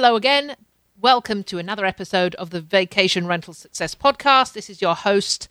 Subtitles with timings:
[0.00, 0.56] Hello again.
[0.98, 4.54] Welcome to another episode of the Vacation Rental Success Podcast.
[4.54, 5.46] This is your host,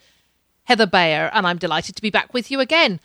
[0.63, 2.99] Heather Bayer, and I'm delighted to be back with you again.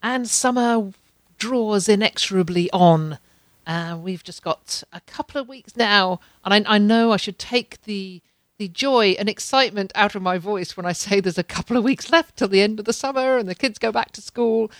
[0.00, 0.92] And summer
[1.38, 3.18] draws inexorably on.
[3.66, 7.40] Uh, we've just got a couple of weeks now, and I, I know I should
[7.40, 8.22] take the
[8.56, 11.82] the joy and excitement out of my voice when I say there's a couple of
[11.82, 14.70] weeks left till the end of the summer and the kids go back to school.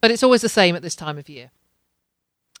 [0.00, 1.50] But it's always the same at this time of year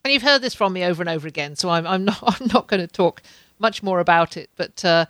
[0.04, 2.48] and you've heard this from me over and over again, so I'm, I'm not I'm
[2.48, 3.22] not going to talk
[3.58, 4.50] much more about it.
[4.56, 5.06] But uh,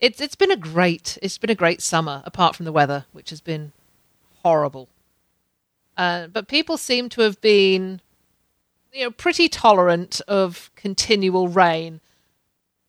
[0.00, 3.30] it's it's been a great it's been a great summer, apart from the weather, which
[3.30, 3.72] has been
[4.42, 4.88] horrible.
[5.96, 8.00] Uh, but people seem to have been,
[8.92, 12.00] you know, pretty tolerant of continual rain.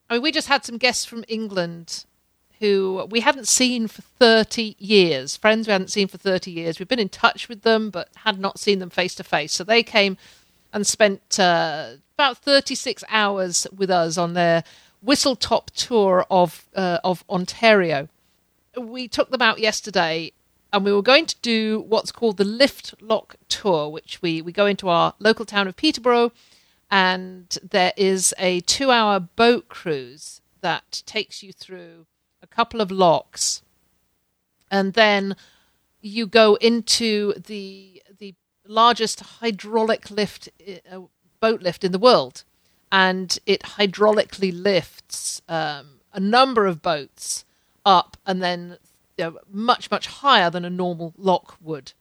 [0.09, 2.05] I mean, we just had some guests from England
[2.59, 6.77] who we hadn't seen for 30 years, friends we hadn't seen for 30 years.
[6.77, 9.51] We've been in touch with them, but had not seen them face to face.
[9.51, 10.15] So they came
[10.73, 14.63] and spent uh, about 36 hours with us on their
[15.01, 18.07] whistle top tour of uh, of Ontario.
[18.77, 20.31] We took them out yesterday,
[20.71, 24.51] and we were going to do what's called the Lift Lock Tour, which we we
[24.51, 26.31] go into our local town of Peterborough,
[26.89, 32.05] and there is a two hour boat cruise that takes you through
[32.41, 33.61] a couple of locks,
[34.69, 35.35] and then
[36.01, 37.90] you go into the
[38.71, 40.49] largest hydraulic lift
[40.91, 41.01] uh,
[41.39, 42.43] boat lift in the world,
[42.91, 47.45] and it hydraulically lifts um, a number of boats
[47.85, 48.77] up and then
[49.17, 51.93] you know, much much higher than a normal lock would.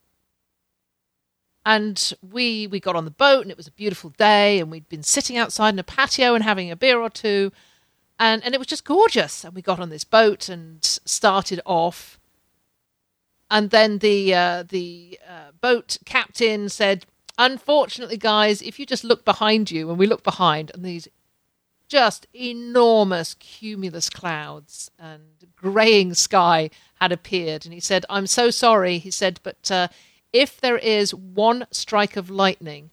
[1.64, 4.88] And we we got on the boat and it was a beautiful day and we'd
[4.88, 7.52] been sitting outside in a patio and having a beer or two.
[8.18, 9.44] And and it was just gorgeous.
[9.44, 12.19] And we got on this boat and started off
[13.50, 17.04] and then the uh, the uh, boat captain said,
[17.36, 21.08] "Unfortunately, guys, if you just look behind you, and we look behind, and these
[21.88, 25.22] just enormous cumulus clouds and
[25.56, 29.88] greying sky had appeared." And he said, "I'm so sorry," he said, "but uh,
[30.32, 32.90] if there is one strike of lightning."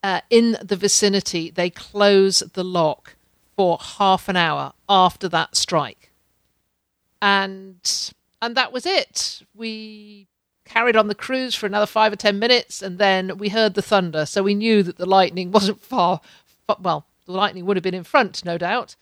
[0.00, 3.16] Uh, in the vicinity, they close the lock
[3.56, 6.12] for half an hour after that strike.
[7.20, 9.42] And and that was it.
[9.54, 10.28] We
[10.64, 13.82] carried on the cruise for another five or ten minutes, and then we heard the
[13.82, 14.26] thunder.
[14.26, 16.20] So we knew that the lightning wasn't far.
[16.80, 18.96] Well, the lightning would have been in front, no doubt.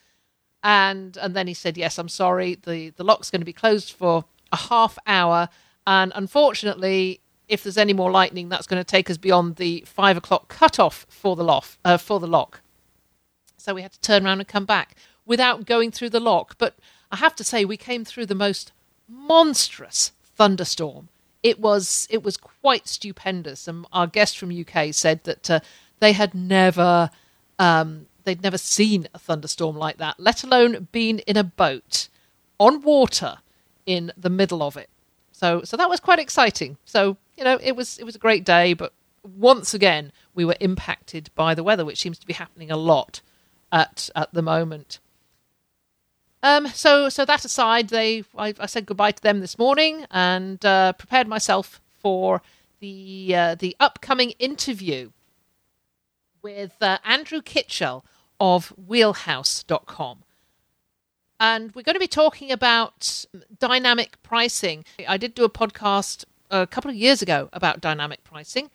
[0.63, 2.55] And and then he said, "Yes, I'm sorry.
[2.55, 5.49] the The lock's going to be closed for a half hour,
[5.87, 10.17] and unfortunately." If there's any more lightning, that's going to take us beyond the five
[10.17, 12.61] o'clock cutoff for the loft uh, for the lock.
[13.57, 16.57] So we had to turn around and come back without going through the lock.
[16.59, 16.77] But
[17.13, 18.73] I have to say, we came through the most
[19.09, 21.09] monstrous thunderstorm.
[21.43, 25.61] It was it was quite stupendous, and our guest from UK said that uh,
[26.01, 27.11] they had never
[27.59, 32.09] um, they'd never seen a thunderstorm like that, let alone been in a boat
[32.59, 33.39] on water
[33.87, 34.91] in the middle of it.
[35.33, 36.77] So so that was quite exciting.
[36.85, 40.57] So you know it was it was a great day, but once again we were
[40.61, 43.21] impacted by the weather, which seems to be happening a lot
[43.71, 44.99] at at the moment.
[46.43, 50.65] Um, so, so that aside, they I, I, said goodbye to them this morning and
[50.65, 52.43] uh, prepared myself for
[52.81, 55.11] the uh, the upcoming interview
[56.43, 58.05] with uh, Andrew Kitchell
[58.39, 60.23] of Wheelhouse.com.
[61.39, 63.25] And we're going to be talking about
[63.59, 64.85] dynamic pricing.
[65.07, 68.71] I did do a podcast a couple of years ago about dynamic pricing,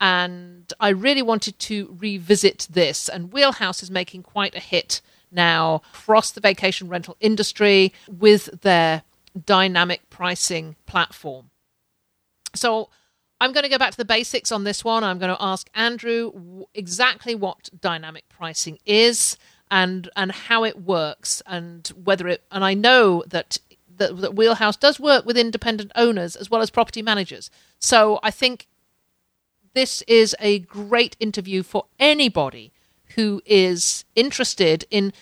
[0.00, 3.08] and I really wanted to revisit this.
[3.08, 5.00] And Wheelhouse is making quite a hit
[5.30, 9.02] now across the vacation rental industry with their
[9.44, 11.50] dynamic pricing platform.
[12.54, 12.88] So
[13.40, 15.04] I'm going to go back to the basics on this one.
[15.04, 19.36] I'm going to ask Andrew exactly what dynamic pricing is
[19.70, 23.58] and and how it works and whether it and I know that
[23.98, 27.50] that, that Wheelhouse does work with independent owners as well as property managers.
[27.78, 28.66] So I think
[29.74, 32.72] this is a great interview for anybody
[33.18, 35.12] who is interested in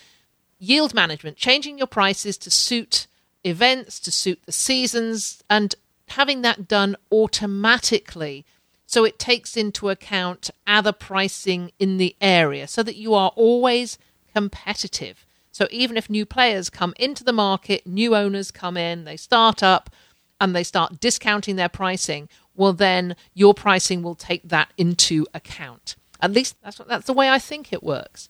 [0.59, 3.07] yield management, changing your prices to suit
[3.43, 5.75] events, to suit the seasons, and
[6.09, 8.45] having that done automatically
[8.87, 13.99] So it takes into account other pricing in the area so that you are always
[14.33, 15.27] competitive.
[15.51, 19.63] So even if new players come into the market, new owners come in, they start
[19.63, 19.91] up
[20.41, 25.97] and they start discounting their pricing, well then your pricing will take that into account.
[26.21, 28.29] At least that's what, that's the way I think it works.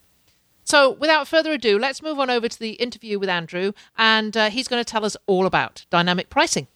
[0.63, 4.49] So, without further ado, let's move on over to the interview with Andrew, and uh,
[4.49, 6.67] he's going to tell us all about dynamic pricing.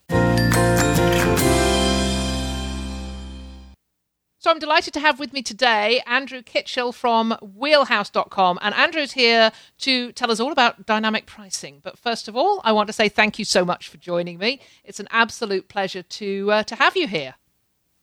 [4.42, 8.58] So I'm delighted to have with me today Andrew Kitchell from wheelhouse.com.
[8.60, 11.78] And Andrew's here to tell us all about dynamic pricing.
[11.80, 14.60] But first of all, I want to say thank you so much for joining me.
[14.82, 17.36] It's an absolute pleasure to, uh, to have you here.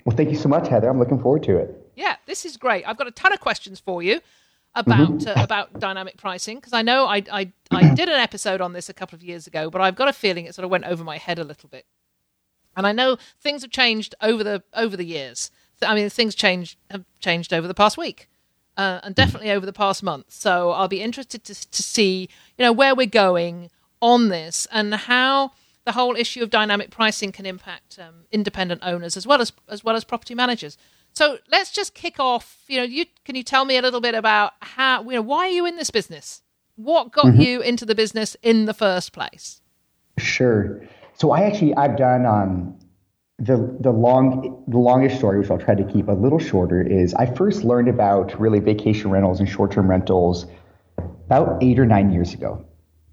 [0.06, 0.88] Well, thank you so much, Heather.
[0.88, 1.79] I'm looking forward to it.
[2.00, 2.88] Yeah, this is great.
[2.88, 4.22] I've got a ton of questions for you
[4.74, 5.38] about mm-hmm.
[5.38, 8.88] uh, about dynamic pricing because I know I, I I did an episode on this
[8.88, 11.04] a couple of years ago, but I've got a feeling it sort of went over
[11.04, 11.86] my head a little bit.
[12.78, 15.52] And I know things have changed over the over the years.
[15.82, 18.30] I mean, things change have changed over the past week,
[18.78, 20.28] uh, and definitely over the past month.
[20.30, 24.94] So I'll be interested to to see you know where we're going on this and
[24.94, 25.52] how
[25.84, 29.84] the whole issue of dynamic pricing can impact um, independent owners as well as as
[29.84, 30.78] well as property managers.
[31.14, 32.64] So let's just kick off.
[32.68, 35.48] You know, you can you tell me a little bit about how you know why
[35.48, 36.42] are you in this business?
[36.76, 37.42] What got mm-hmm.
[37.42, 39.62] you into the business in the first place?
[40.18, 40.82] Sure.
[41.16, 42.80] So I actually I've done um,
[43.38, 47.14] the the long the longest story, which I'll try to keep a little shorter, is
[47.14, 50.46] I first learned about really vacation rentals and short term rentals
[50.98, 52.66] about eight or nine years ago,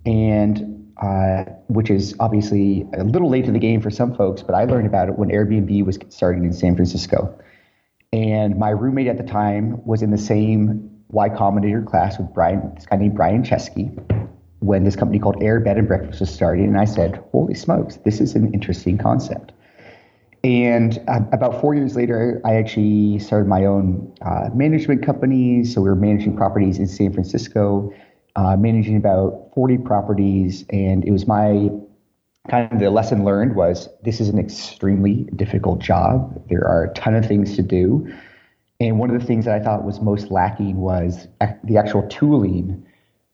[0.04, 4.54] and uh, which is obviously a little late to the game for some folks, but
[4.54, 7.38] I learned about it when Airbnb was starting in San Francisco,
[8.16, 12.72] and my roommate at the time was in the same Y Combinator class with Brian,
[12.74, 13.92] this guy named Brian Chesky,
[14.60, 17.96] when this company called Air Bed and Breakfast was starting, and I said, "Holy smokes,
[17.98, 19.52] this is an interesting concept."
[20.42, 25.64] And uh, about four years later, I actually started my own uh, management company.
[25.64, 27.92] So we were managing properties in San Francisco,
[28.36, 30.64] uh, managing about 40 properties.
[30.70, 31.68] And it was my
[32.48, 36.42] kind of the lesson learned was this is an extremely difficult job.
[36.48, 38.12] There are a ton of things to do.
[38.80, 41.28] And one of the things that I thought was most lacking was
[41.64, 42.84] the actual tooling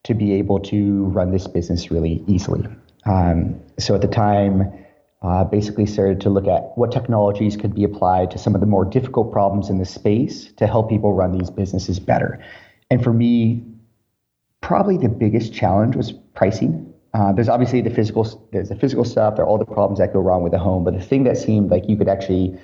[0.04, 2.66] to be able to run this business really easily.
[3.06, 4.72] Um, so at the time,
[5.22, 8.66] uh, basically started to look at what technologies could be applied to some of the
[8.66, 12.42] more difficult problems in the space to help people run these businesses better.
[12.90, 13.62] And for me,
[14.60, 16.91] probably the biggest challenge was pricing.
[17.14, 20.12] Uh, there's obviously the physical, there's the physical stuff, there are all the problems that
[20.12, 22.58] go wrong with the home, but the thing that seemed like you could actually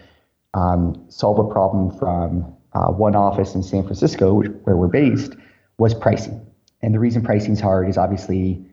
[0.54, 5.34] um, solve a problem from uh, one office in San Francisco, which, where we're based,
[5.78, 6.44] was pricing.
[6.80, 8.64] And the reason pricing is hard is obviously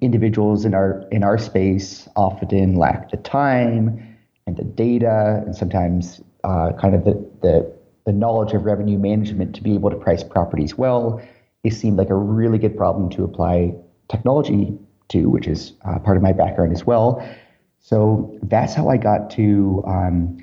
[0.00, 6.22] individuals in our in our space often lack the time and the data and sometimes
[6.42, 7.12] uh, kind of the,
[7.42, 7.74] the
[8.06, 11.20] the knowledge of revenue management to be able to price properties well.
[11.64, 13.74] It seemed like a really good problem to apply
[14.08, 14.78] technology
[15.08, 17.26] to, which is uh, part of my background as well.
[17.80, 20.38] So that's how I got to um,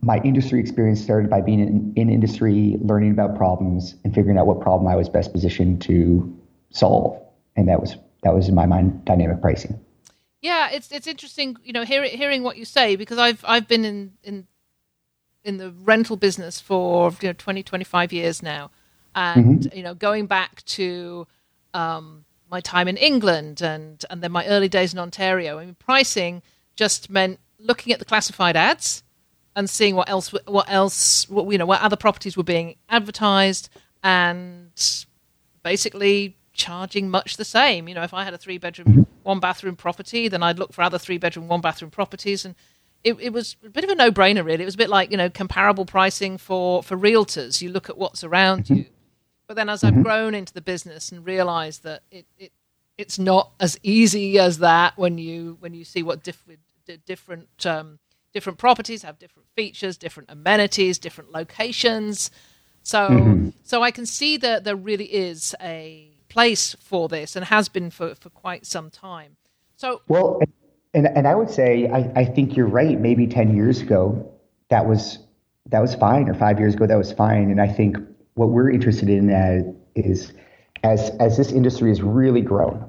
[0.00, 1.02] my industry experience.
[1.02, 4.96] Started by being in, in industry, learning about problems, and figuring out what problem I
[4.96, 6.36] was best positioned to
[6.70, 7.20] solve,
[7.56, 9.78] and that was that was in my mind dynamic pricing.
[10.40, 13.84] Yeah, it's it's interesting, you know, hear, hearing what you say because I've I've been
[13.84, 14.46] in in
[15.44, 18.70] in the rental business for you know 20 25 years now
[19.14, 19.76] and mm-hmm.
[19.76, 21.26] you know going back to
[21.74, 25.76] um, my time in England and and then my early days in Ontario I mean
[25.78, 26.42] pricing
[26.76, 29.02] just meant looking at the classified ads
[29.56, 33.68] and seeing what else what else what you know what other properties were being advertised
[34.02, 34.70] and
[35.62, 37.88] basically charging much the same.
[37.88, 40.82] You know, if I had a three bedroom, one bathroom property, then I'd look for
[40.82, 42.44] other three bedroom, one bathroom properties.
[42.44, 42.54] And
[43.04, 44.62] it, it was a bit of a no brainer, really.
[44.62, 47.62] It was a bit like, you know, comparable pricing for, for realtors.
[47.62, 48.74] You look at what's around mm-hmm.
[48.74, 48.86] you.
[49.48, 50.02] But then as I've mm-hmm.
[50.02, 52.52] grown into the business and realized that it, it
[52.98, 56.44] it's not as easy as that when you when you see what diff-
[57.06, 57.98] different um,
[58.34, 62.30] different properties have different features, different amenities, different locations.
[62.82, 63.48] So mm-hmm.
[63.64, 67.90] so I can see that there really is a place for this and has been
[67.90, 69.36] for, for quite some time.
[69.76, 70.40] So well,
[70.92, 73.00] and and I would say I, I think you're right.
[73.00, 74.30] Maybe ten years ago
[74.68, 75.20] that was
[75.66, 77.50] that was fine, or five years ago that was fine.
[77.50, 77.96] And I think
[78.38, 80.32] what we're interested in is
[80.84, 82.88] as as this industry has really grown,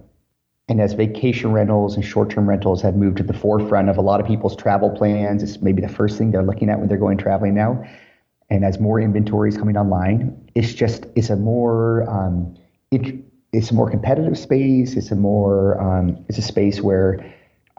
[0.68, 4.02] and as vacation rentals and short term rentals have moved to the forefront of a
[4.02, 6.98] lot of people's travel plans, it's maybe the first thing they're looking at when they're
[6.98, 7.84] going traveling now.
[8.52, 12.56] And as more inventory is coming online, it's just it's a more um,
[12.92, 13.16] it,
[13.52, 14.96] it's a more competitive space.
[14.96, 17.26] It's a more um, it's a space where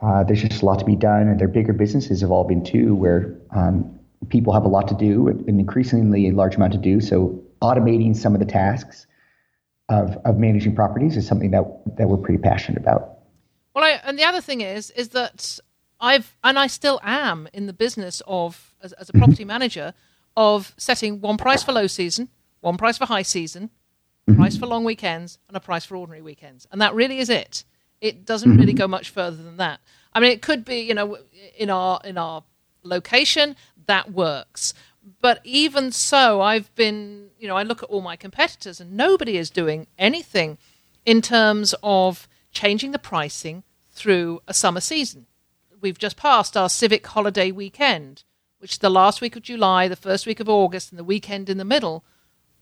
[0.02, 3.36] uh, there's just a lot to be done, and they're bigger businesses evolving too, where
[3.54, 3.98] um,
[4.28, 7.00] people have a lot to do, an increasingly large amount to do.
[7.00, 9.06] So automating some of the tasks
[9.88, 11.64] of, of managing properties is something that
[11.96, 13.18] that we're pretty passionate about.
[13.74, 15.58] Well, I, and the other thing is is that
[16.00, 19.94] I've and I still am in the business of as, as a property manager
[20.36, 22.28] of setting one price for low season,
[22.60, 23.70] one price for high season,
[24.28, 24.38] mm-hmm.
[24.38, 27.64] price for long weekends, and a price for ordinary weekends, and that really is it.
[28.00, 28.60] It doesn't mm-hmm.
[28.60, 29.80] really go much further than that.
[30.14, 31.18] I mean, it could be you know
[31.56, 32.44] in our in our
[32.82, 34.72] location that works,
[35.20, 39.36] but even so, I've been you know I look at all my competitors and nobody
[39.36, 40.58] is doing anything
[41.04, 45.26] in terms of changing the pricing through a summer season
[45.80, 48.24] we've just passed our civic holiday weekend,
[48.58, 51.48] which is the last week of July, the first week of August, and the weekend
[51.48, 52.04] in the middle.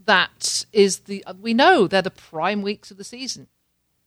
[0.05, 3.49] That is the we know they're the prime weeks of the season,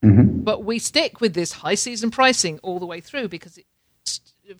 [0.02, 0.40] mm-hmm.
[0.40, 3.66] but we stick with this high season pricing all the way through because it,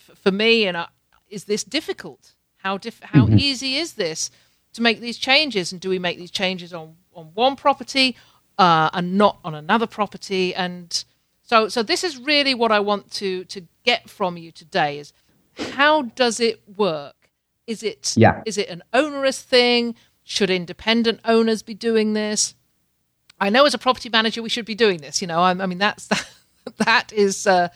[0.00, 0.86] for me and
[1.28, 2.34] is this difficult?
[2.62, 3.38] How diff- how mm-hmm.
[3.38, 4.30] easy is this
[4.74, 5.72] to make these changes?
[5.72, 8.16] And do we make these changes on on one property
[8.58, 10.54] uh, and not on another property?
[10.54, 11.04] And
[11.42, 15.12] so, so this is really what I want to to get from you today is
[15.74, 17.30] how does it work?
[17.66, 18.42] Is it yeah.
[18.46, 19.94] is it an onerous thing?
[20.24, 22.54] Should independent owners be doing this?
[23.40, 25.20] I know as a property manager we should be doing this.
[25.20, 26.28] You know, I, I mean that's that,
[26.78, 27.68] that is uh,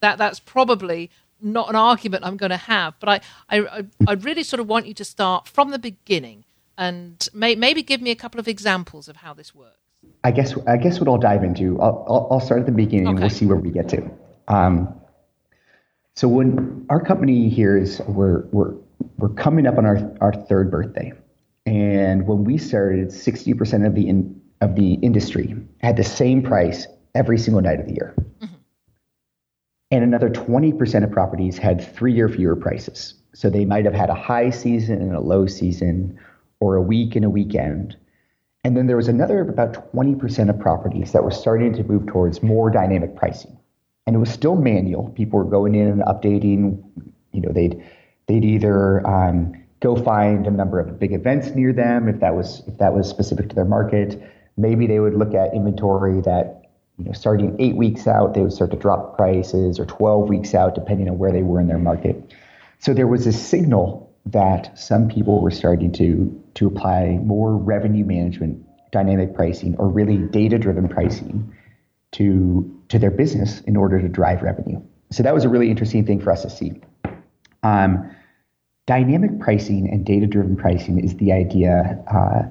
[0.00, 1.10] that that's probably
[1.42, 2.94] not an argument I'm going to have.
[3.00, 6.44] But I, I I really sort of want you to start from the beginning
[6.80, 9.76] and may, maybe give me a couple of examples of how this works.
[10.24, 11.80] I guess I guess what I'll dive into.
[11.80, 13.06] I'll, I'll start at the beginning.
[13.08, 13.10] Okay.
[13.10, 14.10] and We'll see where we get to.
[14.48, 14.94] Um,
[16.16, 18.74] so when our company here is we're we're
[19.18, 21.12] we're coming up on our our third birthday,
[21.66, 26.42] and when we started, sixty percent of the in, of the industry had the same
[26.42, 28.54] price every single night of the year, mm-hmm.
[29.90, 33.14] And another twenty percent of properties had three or fewer prices.
[33.34, 36.18] So they might have had a high season and a low season,
[36.58, 37.96] or a week and a weekend
[38.64, 42.42] and then there was another about 20% of properties that were starting to move towards
[42.42, 43.56] more dynamic pricing.
[44.06, 45.08] And it was still manual.
[45.10, 46.82] People were going in and updating.
[47.32, 47.82] You know, they'd
[48.26, 52.62] they'd either um, go find a number of big events near them if that was
[52.66, 54.20] if that was specific to their market.
[54.56, 56.59] Maybe they would look at inventory that
[57.00, 60.54] you know starting eight weeks out they would start to drop prices, or 12 weeks
[60.54, 62.34] out depending on where they were in their market.
[62.78, 68.04] So there was a signal that some people were starting to to apply more revenue
[68.04, 71.52] management, dynamic pricing, or really data driven pricing
[72.12, 74.80] to to their business in order to drive revenue.
[75.10, 76.80] So that was a really interesting thing for us to see.
[77.62, 78.10] Um,
[78.86, 82.02] dynamic pricing and data driven pricing is the idea.
[82.12, 82.42] Uh,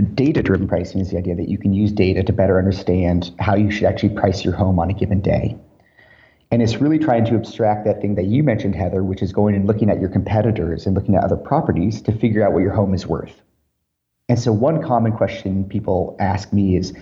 [0.00, 3.54] data driven pricing is the idea that you can use data to better understand how
[3.54, 5.56] you should actually price your home on a given day.
[6.52, 9.54] And it's really trying to abstract that thing that you mentioned, Heather, which is going
[9.54, 12.72] and looking at your competitors and looking at other properties to figure out what your
[12.72, 13.40] home is worth.
[14.28, 16.92] And so, one common question people ask me is,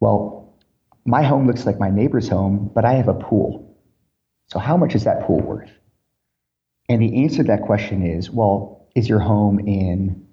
[0.00, 0.54] well,
[1.04, 3.76] my home looks like my neighbor's home, but I have a pool.
[4.48, 5.70] So, how much is that pool worth?
[6.88, 10.26] And the answer to that question is, well, is your home in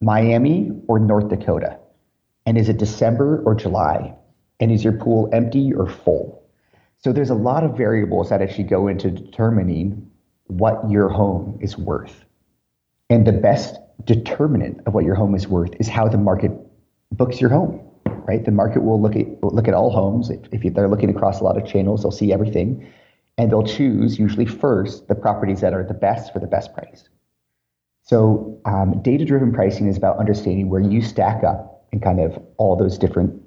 [0.00, 1.78] Miami or North Dakota?
[2.46, 4.14] And is it December or July?
[4.60, 6.42] And is your pool empty or full?
[6.98, 10.10] So there's a lot of variables that actually go into determining
[10.46, 12.24] what your home is worth.
[13.10, 16.52] And the best determinant of what your home is worth is how the market
[17.12, 17.80] books your home,
[18.26, 18.44] right?
[18.44, 20.30] The market will look at look at all homes.
[20.30, 22.86] If, if they're looking across a lot of channels, they'll see everything,
[23.36, 27.08] and they'll choose usually first the properties that are the best for the best price.
[28.08, 32.74] So um, data-driven pricing is about understanding where you stack up in kind of all
[32.74, 33.42] those different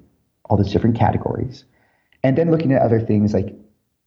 [0.46, 1.64] all those different categories
[2.22, 3.54] and then looking at other things like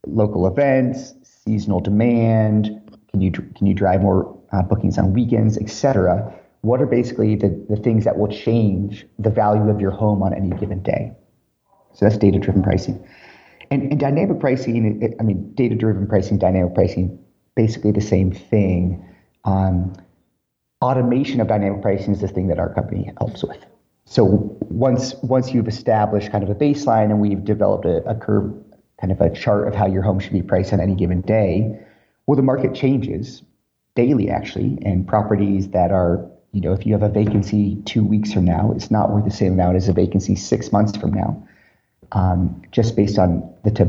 [0.08, 2.70] local events, seasonal demand,
[3.10, 6.34] can you can you drive more uh, bookings on weekends, etc.
[6.62, 10.34] What are basically the, the things that will change the value of your home on
[10.34, 11.12] any given day?
[11.94, 13.06] So that's data driven pricing.
[13.72, 17.20] And, and dynamic pricing, it, I mean, data driven pricing, dynamic pricing,
[17.56, 19.04] basically the same thing.
[19.44, 19.94] Um,
[20.86, 23.66] automation of dynamic pricing is the thing that our company helps with
[24.06, 24.24] so
[24.70, 28.54] once once you've established kind of a baseline and we've developed a, a, curve,
[29.02, 31.78] kind of a chart of how your home should be priced on any given day,
[32.28, 33.42] well, the market changes
[33.96, 38.32] daily actually, and properties that are you know if you have a vacancy two weeks
[38.32, 41.48] from now, it's not worth the same amount as a vacancy six months from now,
[42.12, 43.84] um, just based on the t-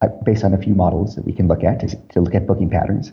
[0.00, 2.46] uh, based on a few models that we can look at to, to look at
[2.46, 3.12] booking patterns.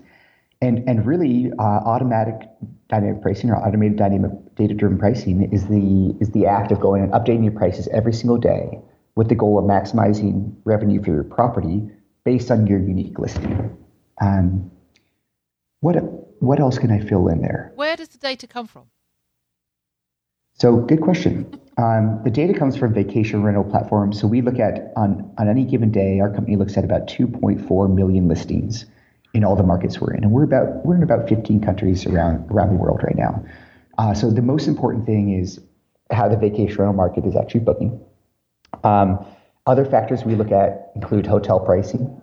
[0.61, 2.49] And, and really, uh, automatic
[2.89, 7.11] dynamic pricing or automated dynamic data-driven pricing is the is the act of going and
[7.13, 8.79] updating your prices every single day
[9.15, 11.89] with the goal of maximizing revenue for your property
[12.23, 13.75] based on your unique listing.
[14.21, 14.71] Um,
[15.81, 15.95] what
[16.39, 17.71] what else can I fill in there?
[17.75, 18.83] Where does the data come from?
[20.57, 21.59] So, good question.
[21.77, 24.19] Um, the data comes from vacation rental platforms.
[24.19, 27.93] So, we look at on, on any given day, our company looks at about 2.4
[27.93, 28.85] million listings
[29.35, 32.49] in all the markets we're in, and we're about we're in about 15 countries around
[32.49, 33.43] around the world right now.
[33.97, 35.59] Uh, so, the most important thing is
[36.11, 37.99] how the vacation rental market is actually booking.
[38.83, 39.25] Um,
[39.67, 42.21] other factors we look at include hotel pricing.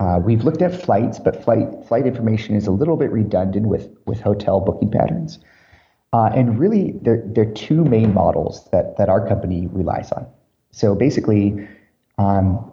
[0.00, 3.88] Uh, we've looked at flights, but flight flight information is a little bit redundant with
[4.06, 5.38] with hotel booking patterns.
[6.14, 10.24] Uh, and really, there, there are two main models that, that our company relies on.
[10.70, 11.68] So basically,
[12.18, 12.72] um,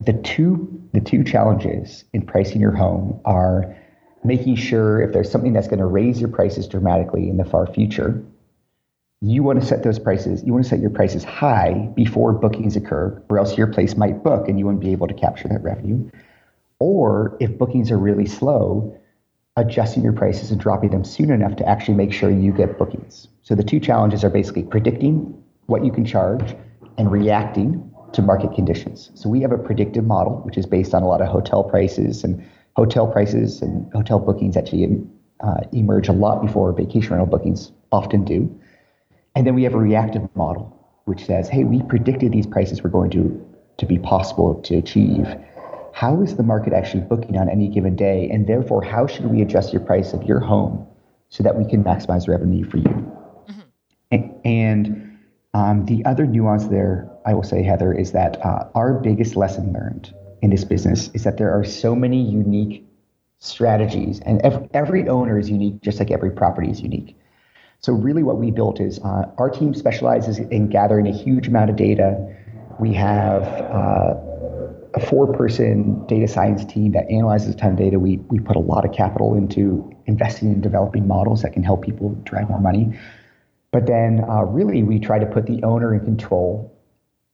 [0.00, 3.76] the two the two challenges in pricing your home are
[4.24, 7.66] making sure if there's something that's going to raise your prices dramatically in the far
[7.66, 8.22] future,
[9.20, 12.76] you want to set those prices, you want to set your prices high before bookings
[12.76, 15.62] occur, or else your place might book and you wouldn't be able to capture that
[15.62, 16.10] revenue.
[16.78, 18.96] Or if bookings are really slow,
[19.56, 23.28] adjusting your prices and dropping them soon enough to actually make sure you get bookings.
[23.42, 26.56] So the two challenges are basically predicting what you can charge
[26.96, 29.10] and reacting to market conditions.
[29.14, 32.24] So we have a predictive model, which is based on a lot of hotel prices
[32.24, 32.44] and
[32.76, 35.00] hotel prices and hotel bookings actually
[35.40, 38.54] uh, emerge a lot before vacation rental bookings often do.
[39.34, 42.90] And then we have a reactive model, which says, hey, we predicted these prices were
[42.90, 43.46] going to,
[43.78, 45.26] to be possible to achieve.
[45.92, 48.28] How is the market actually booking on any given day?
[48.30, 50.86] And therefore, how should we adjust your price of your home
[51.28, 53.12] so that we can maximize revenue for you?
[54.12, 54.40] Mm-hmm.
[54.44, 55.18] And
[55.54, 59.72] um, the other nuance there, I will say, Heather, is that uh, our biggest lesson
[59.72, 62.86] learned in this business is that there are so many unique
[63.38, 67.16] strategies, and every, every owner is unique, just like every property is unique.
[67.80, 71.70] So really what we built is uh, our team specializes in gathering a huge amount
[71.70, 72.36] of data.
[72.78, 74.14] We have uh,
[74.94, 77.98] a four-person data science team that analyzes a ton of data.
[77.98, 81.82] We, we put a lot of capital into investing in developing models that can help
[81.82, 82.98] people drive more money.
[83.70, 86.76] But then uh, really we try to put the owner in control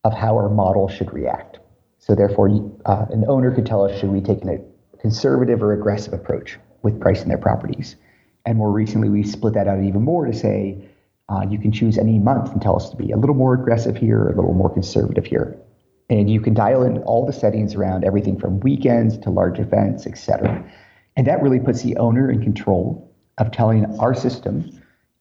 [0.06, 1.58] of how our model should react.
[1.98, 2.48] So therefore,
[2.84, 4.58] uh, an owner could tell us should we take a
[5.00, 7.96] conservative or aggressive approach with pricing their properties.
[8.44, 10.56] And more recently, we split that out even more to say
[11.28, 13.96] uh, you can choose any month and tell us to be a little more aggressive
[13.96, 15.58] here, a little more conservative here.
[16.08, 20.06] And you can dial in all the settings around everything from weekends to large events,
[20.06, 20.64] et cetera.
[21.16, 24.70] And that really puts the owner in control of telling our system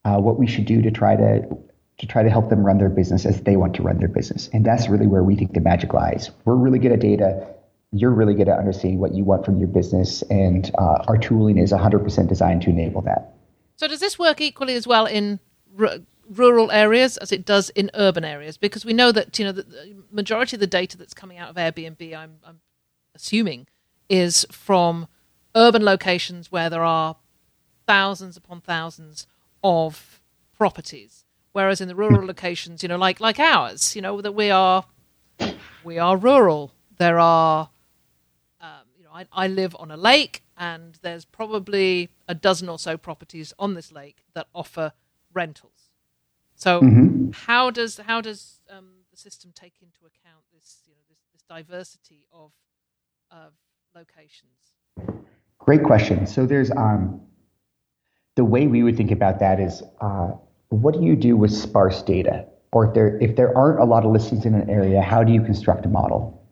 [0.04, 1.58] uh, what we should do to try to
[1.98, 4.50] to try to help them run their business as they want to run their business.
[4.52, 6.30] And that's really where we think the magic lies.
[6.44, 7.56] We're really good at data
[7.96, 11.58] you're really good at understanding what you want from your business, and uh, our tooling
[11.58, 13.34] is 100% designed to enable that.
[13.78, 15.40] So, does this work equally as well in
[15.80, 18.58] r- rural areas as it does in urban areas?
[18.58, 21.56] Because we know that you know the majority of the data that's coming out of
[21.56, 22.60] Airbnb, I'm, I'm
[23.16, 23.68] assuming,
[24.10, 25.08] is from
[25.56, 27.16] urban locations where there are
[27.88, 29.28] thousands upon thousands
[29.64, 30.22] of
[30.58, 31.25] properties,
[31.56, 34.86] whereas in the rural locations, you know, like like ours, you know, that we are
[35.84, 36.72] we are rural.
[36.98, 37.70] There are
[39.16, 43.74] I, I live on a lake, and there's probably a dozen or so properties on
[43.74, 44.92] this lake that offer
[45.34, 45.90] rentals.
[46.56, 47.32] So mm-hmm.
[47.32, 51.44] how does how does um, the system take into account this you know this, this
[51.48, 52.52] diversity of
[53.32, 53.54] of
[53.96, 54.74] locations?
[55.60, 56.28] Great question.
[56.28, 57.22] So there's um,
[58.36, 60.32] the way we would think about that is uh,
[60.70, 64.06] what do you do with sparse data, or if there if there aren't a lot
[64.06, 66.44] of listings in an area, how do you construct a model?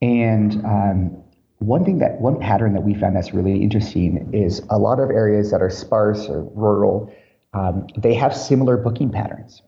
[0.00, 1.22] And um,
[1.58, 5.10] one thing that one pattern that we found that's really interesting is a lot of
[5.10, 7.14] areas that are sparse or rural,
[7.54, 9.62] um, they have similar booking patterns.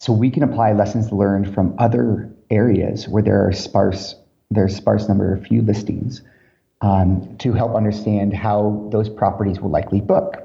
[0.00, 4.16] So we can apply lessons learned from other areas where there are sparse,
[4.50, 6.22] there's sparse number of few listings
[6.80, 10.36] um, to help understand how those properties will likely book.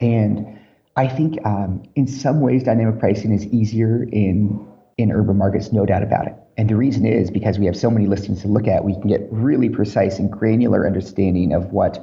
[0.00, 0.53] And
[0.96, 5.84] I think um, in some ways dynamic pricing is easier in in urban markets, no
[5.84, 6.34] doubt about it.
[6.56, 9.08] And the reason is because we have so many listings to look at, we can
[9.08, 11.98] get really precise and granular understanding of what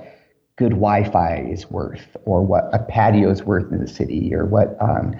[0.57, 4.75] good Wi-Fi is worth, or what a patio is worth in the city, or what
[4.81, 5.15] um,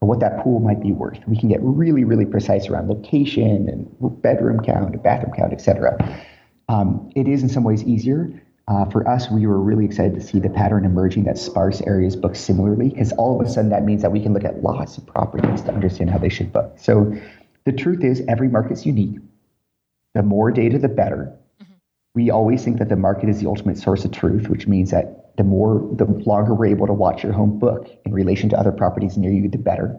[0.00, 1.18] or what that pool might be worth.
[1.26, 5.98] We can get really, really precise around location and bedroom count, bathroom count, etc.
[6.70, 8.32] Um, it is in some ways easier.
[8.68, 12.14] Uh, for us, we were really excited to see the pattern emerging that sparse areas
[12.14, 14.96] book similarly, because all of a sudden that means that we can look at lots
[14.96, 16.74] of properties to understand how they should book.
[16.78, 17.12] So
[17.64, 19.18] the truth is, every market's unique.
[20.14, 21.36] The more data, the better.
[21.60, 21.72] Mm-hmm.
[22.14, 25.36] We always think that the market is the ultimate source of truth, which means that
[25.36, 28.72] the more, the longer we're able to watch your home book in relation to other
[28.72, 29.98] properties near you, the better.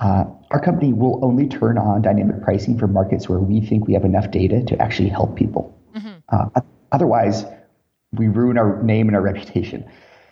[0.00, 3.94] Uh, our company will only turn on dynamic pricing for markets where we think we
[3.94, 5.78] have enough data to actually help people.
[5.96, 6.18] Mm-hmm.
[6.28, 6.60] Uh,
[6.92, 7.44] otherwise,
[8.12, 9.84] we ruin our name and our reputation.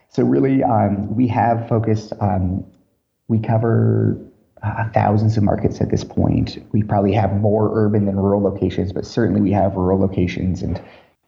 [0.09, 2.13] So really, um, we have focused.
[2.21, 2.65] Um,
[3.29, 4.17] we cover
[4.63, 6.65] uh, thousands of markets at this point.
[6.73, 10.63] We probably have more urban than rural locations, but certainly we have rural locations.
[10.63, 10.81] And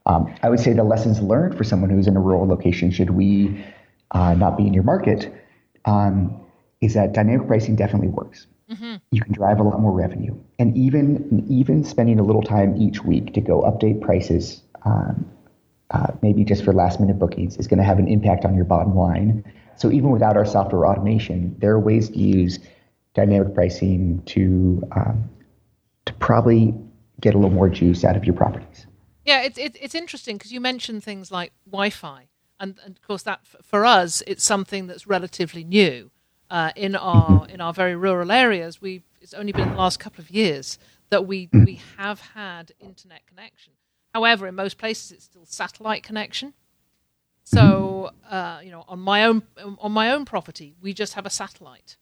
[0.06, 3.10] um, I would say the lessons learned for someone who's in a rural location, should
[3.10, 3.64] we
[4.12, 5.32] uh, not be in your market,
[5.84, 6.40] um,
[6.80, 8.46] is that dynamic pricing definitely works.
[8.70, 8.96] Mm-hmm.
[9.10, 13.02] You can drive a lot more revenue, and even even spending a little time each
[13.02, 15.24] week to go update prices, um,
[15.90, 18.64] uh, maybe just for last minute bookings, is going to have an impact on your
[18.64, 19.44] bottom line.
[19.76, 22.58] So even without our software automation, there are ways to use
[23.14, 25.28] dynamic pricing to um,
[26.06, 26.74] to probably
[27.20, 28.86] get a little more juice out of your properties.
[29.24, 32.28] Yeah, it's it's, it's interesting because you mentioned things like Wi-Fi,
[32.60, 36.10] and, and of course that for us it's something that's relatively new
[36.50, 37.50] uh, in our mm-hmm.
[37.50, 38.80] in our very rural areas.
[38.80, 40.78] We it's only been the last couple of years
[41.10, 41.64] that we mm-hmm.
[41.64, 43.72] we have had internet connection.
[44.14, 46.54] However, in most places it's still satellite connection.
[47.44, 49.42] So uh, you know, on my own
[49.78, 51.96] on my own property, we just have a satellite.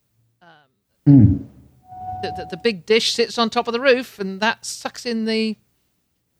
[1.07, 1.47] Mm.
[2.23, 5.25] The, the, the, big dish sits on top of the roof, and that sucks in
[5.25, 5.57] the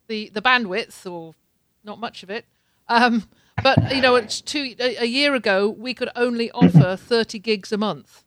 [0.09, 1.35] the the bandwidth, or
[1.85, 2.47] not much of it.
[2.89, 3.29] Um,
[3.63, 7.73] but you know, it's two a, a, year ago we could only offer thirty gigs
[7.73, 8.25] a month.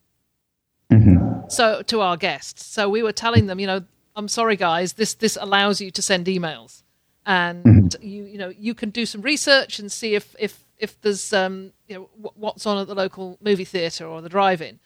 [0.91, 1.49] Mm-hmm.
[1.49, 3.83] So to our guests, so we were telling them, you know,
[4.15, 6.83] I'm sorry guys, this this allows you to send emails,
[7.25, 8.05] and mm-hmm.
[8.05, 11.73] you you know you can do some research and see if if if there's um
[11.87, 14.79] you know what's on at the local movie theater or the drive-in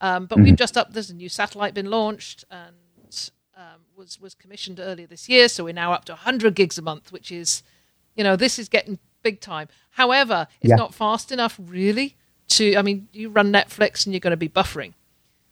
[0.00, 0.44] um, but mm-hmm.
[0.44, 0.92] we've just up.
[0.92, 2.74] There's a new satellite been launched and
[3.56, 5.48] um, was was commissioned earlier this year.
[5.48, 7.62] So we're now up to 100 gigs a month, which is,
[8.16, 9.68] you know, this is getting big time.
[9.90, 10.76] However, it's yeah.
[10.76, 12.16] not fast enough really
[12.48, 12.76] to.
[12.76, 14.94] I mean, you run Netflix and you're going to be buffering.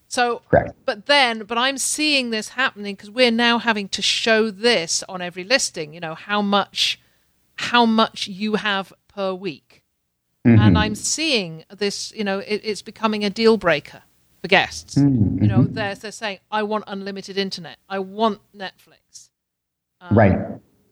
[0.08, 0.74] So, Correct.
[0.86, 5.20] but then, but I'm seeing this happening because we're now having to show this on
[5.20, 5.92] every listing.
[5.92, 6.98] You know how much,
[7.56, 9.82] how much you have per week,
[10.46, 10.60] mm-hmm.
[10.60, 12.10] and I'm seeing this.
[12.14, 14.02] You know, it, it's becoming a deal breaker
[14.40, 14.94] for guests.
[14.94, 15.42] Mm-hmm.
[15.42, 17.78] You know, they're, they're saying, I want unlimited internet.
[17.88, 19.30] I want Netflix.
[20.00, 20.38] Um, right.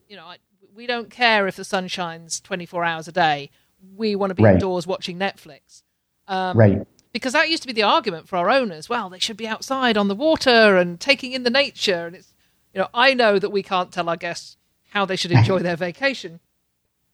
[0.09, 0.37] You know, I,
[0.75, 3.51] we don't care if the sun shines 24 hours a day.
[3.97, 4.55] We want to be right.
[4.55, 5.83] indoors watching Netflix.
[6.29, 6.87] Um, right.
[7.17, 8.91] Because that used to be the argument for our owners.
[8.91, 12.07] Well, they should be outside on the water and taking in the nature.
[12.07, 12.35] And it's,
[12.75, 14.59] you know, I know that we can't tell our guests
[14.91, 16.41] how they should enjoy their vacation.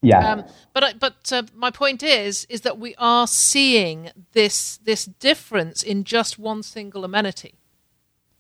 [0.01, 0.33] Yeah.
[0.33, 5.85] Um, but but uh, my point is is that we are seeing this this difference
[5.85, 7.55] in just one single amenity.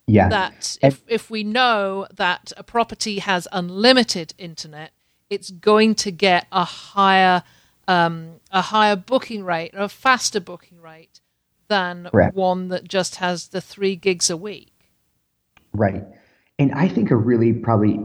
[0.08, 0.28] Yeah.
[0.28, 4.90] That if if we know that a property has unlimited internet,
[5.30, 7.44] it's going to get a higher
[7.86, 11.20] um, a higher booking rate, or a faster booking rate
[11.72, 12.36] than Correct.
[12.36, 14.72] one that just has the three gigs a week.
[15.72, 16.04] Right.
[16.58, 17.98] And I think a really probably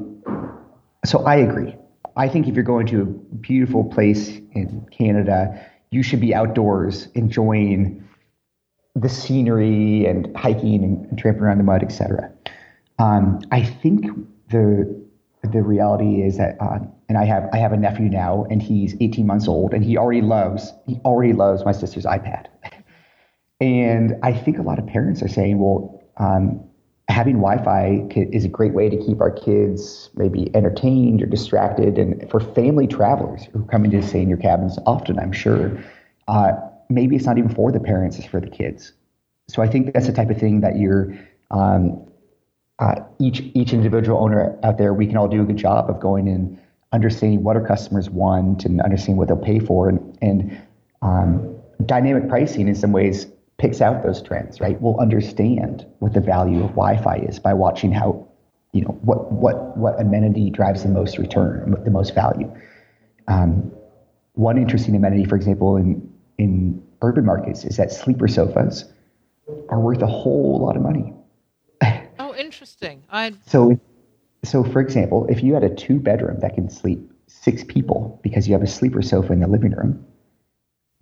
[1.05, 1.75] so I agree.
[2.15, 7.09] I think if you're going to a beautiful place in Canada, you should be outdoors
[7.13, 8.07] enjoying
[8.95, 12.31] the scenery and hiking and, tramping around the mud, etc.
[12.99, 14.05] Um, I think
[14.49, 15.05] the
[15.43, 18.95] the reality is that, uh, and I have I have a nephew now, and he's
[19.01, 22.47] 18 months old, and he already loves he already loves my sister's iPad.
[23.59, 26.63] And I think a lot of parents are saying, well, um,
[27.09, 31.97] having Wi-Fi is a great way to keep our kids maybe entertained or distracted.
[31.97, 35.77] And for family travelers who come in to stay in your cabins, often I'm sure,
[36.27, 36.51] uh,
[36.89, 38.93] maybe it's not even for the parents; it's for the kids.
[39.47, 41.17] So I think that's the type of thing that you're.
[41.49, 42.03] Um,
[42.79, 45.99] uh, each each individual owner out there, we can all do a good job of
[45.99, 46.59] going and
[46.91, 50.61] understanding what our customers want and understanding what they'll pay for, and, and
[51.01, 53.25] um, dynamic pricing in some ways
[53.57, 57.91] picks out those trends, right, We'll understand what the value of Wi-Fi is by watching
[57.91, 58.27] how,
[58.73, 62.51] you know, what what what amenity drives the most return, the most value.
[63.27, 63.71] Um,
[64.33, 68.85] one interesting amenity, for example, in in urban markets, is that sleeper sofas
[69.69, 71.13] are worth a whole lot of money.
[72.19, 73.03] oh, interesting.
[73.09, 73.79] I so
[74.43, 78.47] so for example, if you had a two bedroom that can sleep six people because
[78.47, 80.05] you have a sleeper sofa in the living room,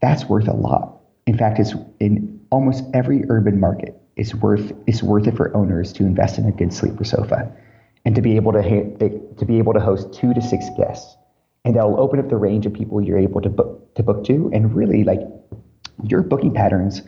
[0.01, 1.01] that's worth a lot.
[1.27, 5.91] In fact, it's in almost every urban market is worth is worth it for owners
[5.91, 7.51] to invest in a good sleeper sofa
[8.05, 8.61] and to be able to
[9.37, 11.17] to be able to host two to six guests.
[11.65, 14.49] And that'll open up the range of people you're able to book to book to.
[14.53, 15.19] And really like
[16.03, 17.01] your booking patterns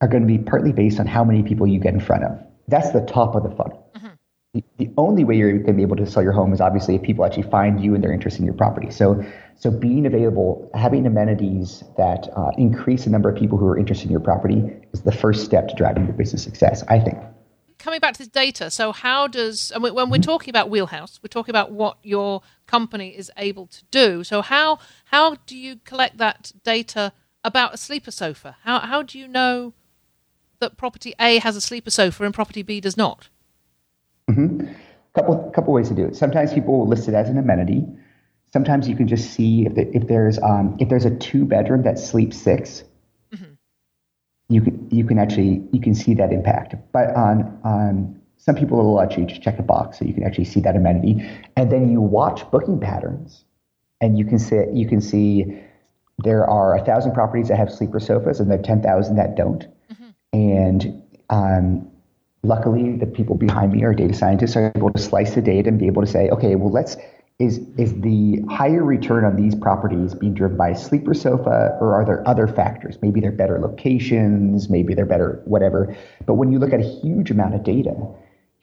[0.00, 2.32] are going to be partly based on how many people you get in front of.
[2.66, 4.13] That's the top of the funnel mm-hmm.
[4.78, 7.02] The, only way you're going to be able to sell your home is obviously if
[7.02, 8.90] people actually find you and they're interested in your property.
[8.90, 9.24] So,
[9.56, 14.06] so being available, having amenities that uh, increase the number of people who are interested
[14.06, 14.62] in your property
[14.92, 17.18] is the first step to driving your business success, I think.
[17.78, 20.20] Coming back to the data, so how does, and when we're mm-hmm.
[20.22, 24.24] talking about Wheelhouse, we're talking about what your company is able to do.
[24.24, 27.12] So how, how do you collect that data
[27.44, 28.56] about a sleeper sofa?
[28.62, 29.74] How how do you know
[30.60, 33.28] that property A has a sleeper sofa and property B does not?
[34.30, 34.72] Mm-hmm.
[35.14, 36.16] Couple couple ways to do it.
[36.16, 37.84] Sometimes people will list it as an amenity.
[38.52, 41.82] Sometimes you can just see if, the, if there's um, if there's a two bedroom
[41.82, 42.84] that sleeps 6
[43.32, 43.44] mm-hmm.
[44.48, 46.74] you can you can actually you can see that impact.
[46.92, 50.24] But on on some people will let you just check a box so you can
[50.24, 51.24] actually see that amenity,
[51.56, 53.44] and then you watch booking patterns,
[54.00, 55.60] and you can see you can see
[56.18, 59.36] there are a thousand properties that have sleeper sofas, and there are ten thousand that
[59.36, 59.66] don't.
[59.92, 60.10] Mm-hmm.
[60.32, 61.90] And um,
[62.44, 65.78] luckily, the people behind me are data scientists are able to slice the data and
[65.78, 66.96] be able to say, okay, well, let's
[67.40, 72.04] is is the higher return on these properties being driven by sleeper sofa or are
[72.04, 72.96] there other factors?
[73.02, 75.96] Maybe they're better locations maybe they're better whatever.
[76.26, 77.96] But when you look at a huge amount of data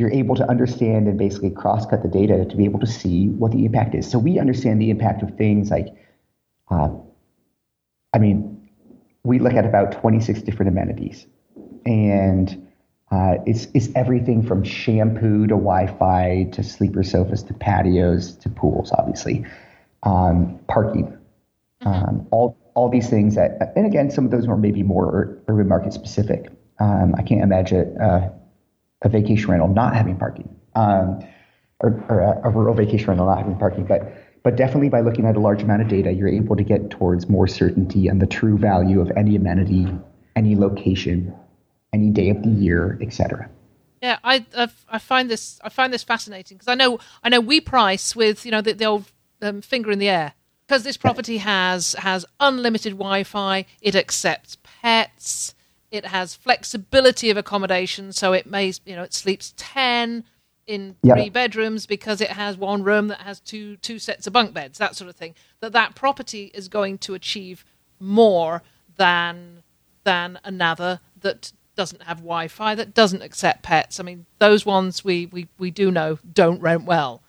[0.02, 3.52] you're able to understand and basically cross-cut the data to be able to see what
[3.52, 4.10] the impact is.
[4.10, 5.90] So we understand the impact of things like,
[6.72, 6.90] uh,
[8.12, 8.68] I mean,
[9.24, 11.28] we look at about 26 different amenities,
[11.86, 12.68] and
[13.12, 18.92] uh, it's it's everything from shampoo to Wi-Fi to sleeper sofas to patios to pools,
[18.98, 19.46] obviously,
[20.04, 21.18] um, parking,
[21.84, 21.88] mm-hmm.
[21.88, 25.68] um, all all these things that, and again, some of those are maybe more urban
[25.68, 26.50] market specific.
[26.80, 27.98] Um, I can't imagine.
[28.00, 28.32] Uh,
[29.02, 31.20] a vacation rental not having parking, um,
[31.80, 33.86] or, or a, a, rural vacation rental not having parking.
[33.86, 36.90] But but definitely by looking at a large amount of data, you're able to get
[36.90, 39.88] towards more certainty on the true value of any amenity,
[40.36, 41.34] any location,
[41.94, 43.50] any day of the year, etc.
[44.02, 47.40] Yeah, I, I, I find this I find this fascinating because I know I know
[47.40, 50.34] we price with you know the, the old um, finger in the air
[50.68, 55.54] because this property has has unlimited Wi-Fi, it accepts pets,
[55.92, 60.24] it has flexibility of accommodation, so it may you know it sleeps ten
[60.66, 64.54] in three bedrooms because it has one room that has two two sets of bunk
[64.54, 65.36] beds, that sort of thing.
[65.60, 67.66] That that property is going to achieve
[68.00, 68.64] more
[68.98, 69.64] than
[70.06, 71.52] than another that
[71.82, 74.00] doesn't have Wi-Fi, that doesn't accept pets.
[74.00, 77.24] I mean, those ones we we, we do know don't rent well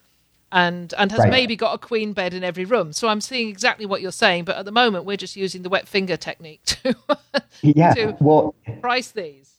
[0.52, 1.30] and and has right.
[1.30, 2.92] maybe got a queen bed in every room.
[2.92, 5.70] So I'm seeing exactly what you're saying, but at the moment we're just using the
[5.70, 6.94] wet finger technique to
[7.62, 9.54] yeah to well price these.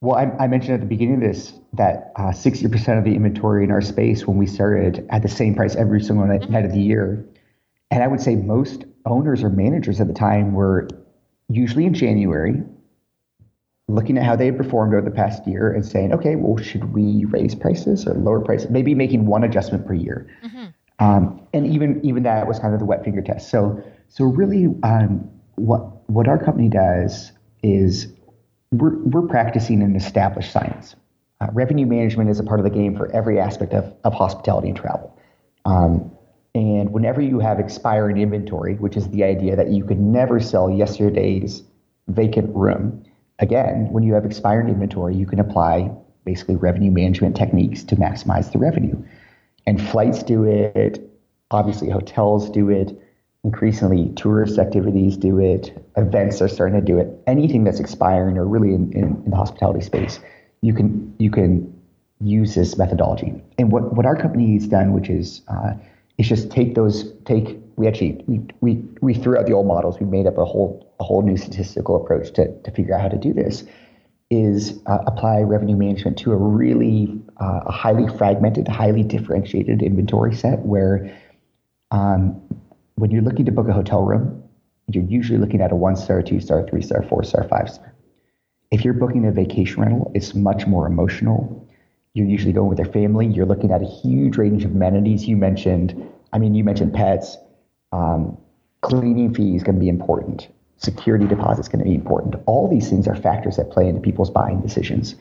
[0.00, 3.64] Well, I, I mentioned at the beginning of this that uh, 60% of the inventory
[3.64, 6.52] in our space when we started at the same price every single night, mm-hmm.
[6.52, 7.24] night of the year,
[7.90, 10.88] and I would say most owners or managers at the time were
[11.48, 12.62] usually in January
[13.88, 17.24] looking at how they performed over the past year and saying, okay, well, should we
[17.26, 18.70] raise prices or lower prices?
[18.70, 20.26] Maybe making one adjustment per year.
[20.44, 20.64] Mm-hmm.
[21.00, 23.50] Um, and even even that was kind of the wet finger test.
[23.50, 28.06] So so really, um, what what our company does is
[28.70, 30.94] we're we're practicing an established science.
[31.40, 34.68] Uh, revenue management is a part of the game for every aspect of, of hospitality
[34.68, 35.18] and travel.
[35.64, 36.12] Um,
[36.54, 40.70] and whenever you have expiring inventory, which is the idea that you could never sell
[40.70, 41.64] yesterday's
[42.06, 43.04] vacant room,
[43.38, 45.90] again, when you have expired inventory, you can apply
[46.24, 48.96] basically revenue management techniques to maximize the revenue.
[49.66, 51.10] And flights do it,
[51.50, 52.98] obviously, hotels do it,
[53.44, 57.08] increasingly, tourist activities do it, events are starting to do it.
[57.26, 60.18] Anything that's expiring or really in, in, in the hospitality space,
[60.62, 61.70] you can, you can
[62.20, 63.34] use this methodology.
[63.58, 65.74] And what, what our company has done, which is, uh,
[66.18, 69.98] is just take those, take, we actually, we, we, we threw out the old models,
[69.98, 73.08] we made up a whole a whole new statistical approach to, to figure out how
[73.08, 73.64] to do this
[74.30, 80.34] is uh, apply revenue management to a really uh, a highly fragmented, highly differentiated inventory
[80.34, 81.14] set where
[81.90, 82.40] um,
[82.96, 84.42] when you're looking to book a hotel room,
[84.88, 87.94] you're usually looking at a one star, two star, three star, four star, five star.
[88.70, 91.63] If you're booking a vacation rental, it's much more emotional.
[92.14, 93.26] You're usually going with their family.
[93.26, 95.26] You're looking at a huge range of amenities.
[95.26, 97.36] You mentioned, I mean, you mentioned pets.
[97.92, 98.38] Um,
[98.82, 100.48] cleaning fees can be important
[100.84, 102.36] security deposits going to be important.
[102.46, 105.16] All these things are factors that play into people's buying decisions.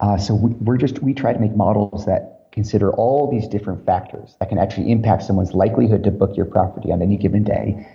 [0.00, 3.84] Uh, so we, we're just we try to make models that consider all these different
[3.86, 7.86] factors that can actually impact someone's likelihood to book your property on any given day,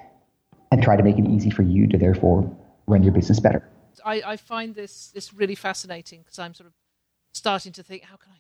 [0.72, 2.50] and try to make it easy for you to therefore
[2.88, 3.68] run your business better.
[4.06, 6.74] I, I find this this really fascinating because I'm sort of
[7.34, 8.39] starting to think, how can I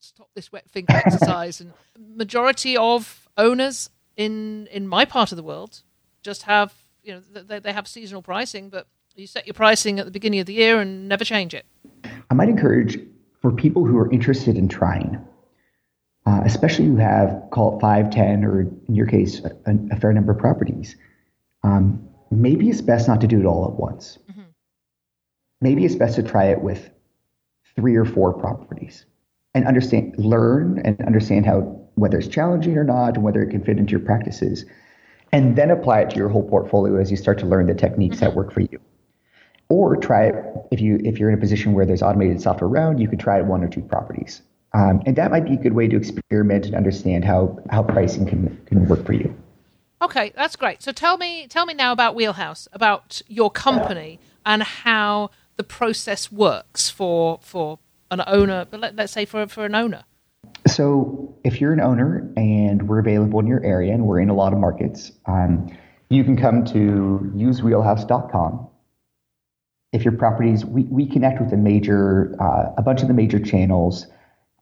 [0.00, 1.60] stop this wet finger exercise?
[1.60, 5.82] and majority of owners in in my part of the world
[6.22, 10.04] just have you know they, they have seasonal pricing, but you set your pricing at
[10.04, 11.66] the beginning of the year and never change it.
[12.30, 12.98] I might encourage
[13.40, 15.18] for people who are interested in trying,
[16.26, 20.12] uh, especially who have call it five, ten, or in your case, a, a fair
[20.12, 20.96] number of properties.
[21.62, 24.18] Um, maybe it's best not to do it all at once.
[24.30, 24.42] Mm-hmm.
[25.60, 26.90] Maybe it's best to try it with
[27.76, 29.04] three or four properties
[29.54, 31.60] and understand, learn, and understand how
[31.96, 34.64] whether it's challenging or not, and whether it can fit into your practices
[35.32, 38.16] and then apply it to your whole portfolio as you start to learn the techniques
[38.16, 38.26] mm-hmm.
[38.26, 38.80] that work for you.
[39.68, 40.34] Or try it
[40.72, 43.38] if you if you're in a position where there's automated software around, you could try
[43.38, 44.42] it one or two properties,
[44.74, 48.26] um, and that might be a good way to experiment and understand how how pricing
[48.26, 49.32] can can work for you.
[50.02, 50.82] Okay, that's great.
[50.82, 56.32] So tell me tell me now about Wheelhouse, about your company, and how the process
[56.32, 57.78] works for for
[58.10, 58.66] an owner.
[58.70, 60.04] But let, let's say for for an owner.
[60.66, 64.34] So, if you're an owner and we're available in your area and we're in a
[64.34, 65.70] lot of markets, um,
[66.10, 68.68] you can come to usewheelhouse.com.
[69.92, 73.40] If your properties, we, we connect with a major, uh, a bunch of the major
[73.40, 74.06] channels,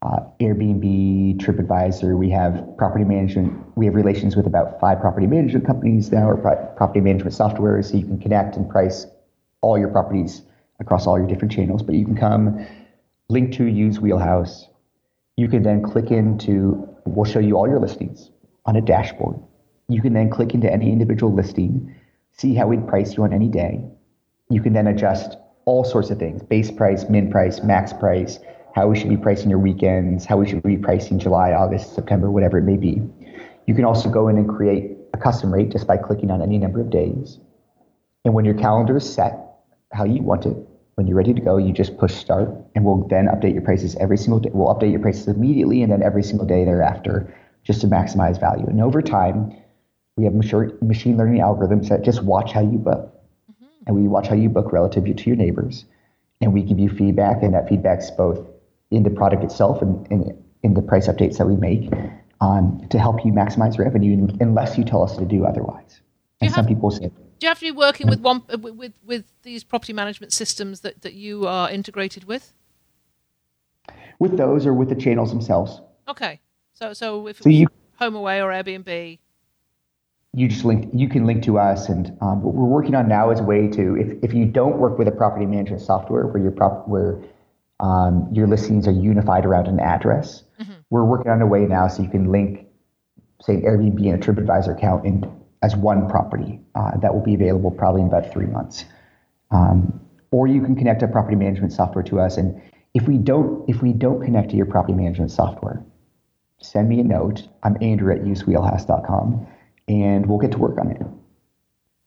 [0.03, 2.17] uh, Airbnb, TripAdvisor.
[2.17, 3.77] We have property management.
[3.77, 7.83] We have relations with about five property management companies now, or pro- property management software,
[7.83, 9.07] so you can connect and price
[9.61, 10.43] all your properties
[10.81, 11.83] across all your different channels.
[11.83, 12.65] But you can come,
[13.29, 14.69] link to Use Wheelhouse
[15.39, 18.33] you can then click into, we'll show you all your listings
[18.67, 19.39] on a dashboard.
[19.89, 21.95] You can then click into any individual listing,
[22.33, 23.85] see how we'd price you on any day.
[24.51, 28.41] You can then adjust all sorts of things base price, min price, max price,
[28.75, 32.33] how we should be pricing your weekends, how we should be pricing July, August, September,
[32.33, 33.01] whatever it may be.
[33.69, 36.59] You can also go in and create a custom rate just by clicking on any
[36.59, 37.39] number of days.
[38.25, 39.39] And when your calendar is set
[39.93, 40.57] how you want it,
[40.99, 43.95] when you're ready to go, you just push start, and we'll then update your prices
[44.01, 44.51] every single day.
[44.53, 47.33] We'll update your prices immediately, and then every single day thereafter,
[47.63, 48.67] just to maximize value.
[48.67, 49.55] And over time,
[50.17, 53.15] we have machine learning algorithms that just watch how you book,
[53.49, 53.67] mm-hmm.
[53.87, 55.85] and we watch how you book relative to your neighbors,
[56.41, 58.45] and we give you feedback, and that feedback's both
[58.91, 61.93] in the product itself and in, in the price updates that we make
[62.41, 66.01] um, to help you maximize revenue, unless you tell us to do otherwise.
[66.41, 69.65] And some people say do you have to be working with one with with these
[69.65, 72.53] property management systems that, that you are integrated with?
[74.19, 75.81] With those or with the channels themselves.
[76.09, 76.41] Okay,
[76.75, 77.69] so so if so you,
[78.01, 79.19] HomeAway or Airbnb,
[80.35, 80.91] you just link.
[80.93, 83.69] You can link to us, and um, what we're working on now is a way
[83.69, 87.23] to if if you don't work with a property management software where your prop where
[87.81, 90.73] um, your listings are unified around an address, mm-hmm.
[90.91, 92.67] we're working on a way now so you can link,
[93.41, 97.71] say, Airbnb and a TripAdvisor account and as one property uh, that will be available
[97.71, 98.85] probably in about three months.
[99.51, 102.37] Um, or you can connect a property management software to us.
[102.37, 102.61] And
[102.95, 105.83] if we don't, if we don't connect to your property management software,
[106.61, 107.49] send me a note.
[107.63, 109.47] I'm Andrew at usewheelhouse.com,
[109.89, 111.03] and we'll get to work on it.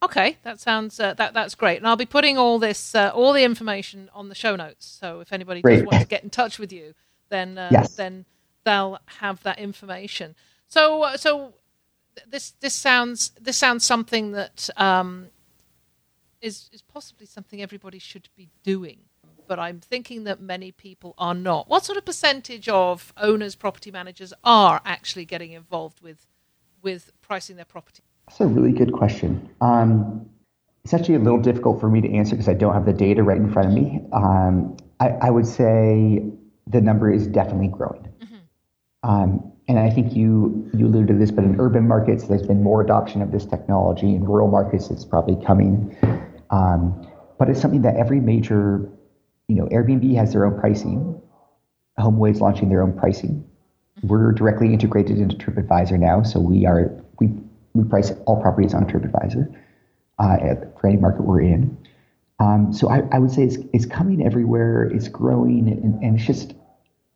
[0.03, 3.33] Okay, that sounds uh, that that's great, and I'll be putting all this uh, all
[3.33, 4.85] the information on the show notes.
[4.99, 5.77] So if anybody great.
[5.77, 6.93] does want to get in touch with you,
[7.29, 7.95] then uh, yes.
[7.95, 8.25] then
[8.63, 10.35] they'll have that information.
[10.67, 11.53] So uh, so
[12.27, 15.27] this this sounds this sounds something that um,
[16.41, 18.99] is is possibly something everybody should be doing.
[19.47, 21.67] But I'm thinking that many people are not.
[21.67, 26.25] What sort of percentage of owners, property managers, are actually getting involved with
[26.81, 28.03] with pricing their property?
[28.27, 29.49] That's a really good question.
[29.59, 30.29] Um,
[30.83, 33.23] it's actually a little difficult for me to answer because I don't have the data
[33.23, 34.01] right in front of me.
[34.13, 36.23] Um, I, I, would say
[36.65, 38.07] the number is definitely growing.
[38.23, 39.50] Mm-hmm.
[39.71, 42.81] And I think you you alluded to this, but in urban markets, there's been more
[42.81, 44.13] adoption of this technology.
[44.13, 45.95] In rural markets, it's probably coming.
[46.49, 47.07] Um,
[47.39, 48.89] but it's something that every major,
[49.47, 51.21] you know, Airbnb has their own pricing.
[51.97, 53.49] HomeAway is launching their own pricing.
[54.03, 57.29] We're directly integrated into TripAdvisor now, so we are we
[57.73, 59.55] we price all properties on TripAdvisor
[60.19, 60.37] uh,
[60.81, 61.77] for any market we're in.
[62.41, 64.83] Um, so I, I, would say it's, it's coming everywhere.
[64.83, 66.55] It's growing, and, and it's just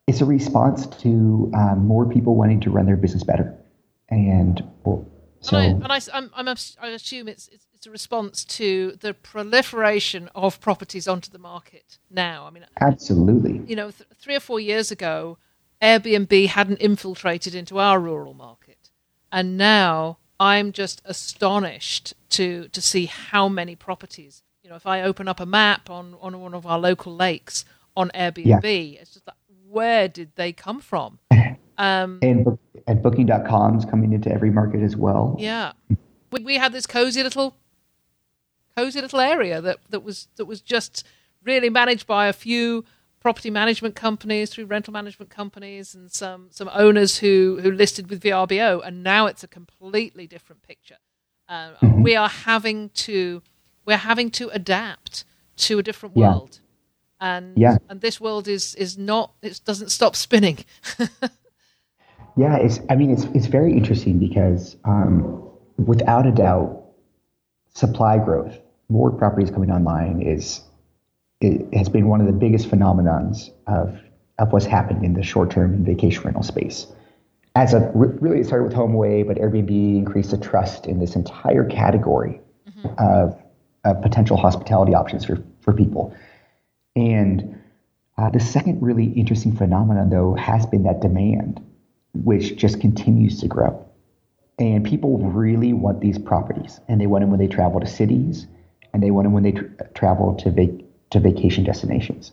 [0.08, 3.56] it's a response to um, more people wanting to run their business better.
[4.10, 5.08] And well,
[5.40, 8.98] so, and I, and I, I'm, I'm, i assume it's, it's, it's a response to
[9.02, 12.46] the proliferation of properties onto the market now.
[12.46, 13.62] I mean, absolutely.
[13.68, 15.38] You know, th- three or four years ago,
[15.82, 18.90] Airbnb hadn't infiltrated into our rural market,
[19.32, 24.42] and now I'm just astonished to to see how many properties.
[24.64, 27.66] You know, if I open up a map on on one of our local lakes
[27.96, 29.02] on Airbnb, yeah.
[29.02, 29.36] it's just like
[29.70, 31.20] where did they come from?
[31.78, 35.36] Um, and and Booking.com's coming into every market as well.
[35.38, 35.74] Yeah,
[36.32, 37.58] we, we had this cozy little,
[38.78, 41.06] cozy little area that that was that was just
[41.44, 42.86] really managed by a few
[43.20, 48.22] property management companies through rental management companies and some some owners who who listed with
[48.22, 50.98] VRBO, and now it's a completely different picture.
[51.50, 52.04] Uh, mm-hmm.
[52.04, 53.42] We are having to
[53.86, 55.26] we're having to adapt
[55.58, 56.60] to a different world.
[57.20, 57.78] And yeah.
[57.90, 60.60] and this world is is not it doesn't stop spinning.
[62.38, 66.84] yeah, it's I mean it's it's very interesting because um, without a doubt,
[67.74, 68.58] supply growth,
[68.90, 70.62] more properties coming online is
[71.42, 74.00] it has been one of the biggest phenomenons of
[74.40, 76.88] of what's happened in the short term and vacation rental space.
[77.56, 81.64] as a really it started with HomeAway, but Airbnb increased the trust in this entire
[81.64, 82.88] category mm-hmm.
[83.00, 83.42] of,
[83.86, 86.14] of, potential hospitality options for, for people.
[86.96, 87.62] And
[88.18, 91.62] uh, the second really interesting phenomenon, though, has been that demand,
[92.14, 93.86] which just continues to grow.
[94.58, 98.48] And people really want these properties, and they want them when they travel to cities,
[98.94, 102.32] and they want them when they tra- travel to vac- to vacation destinations.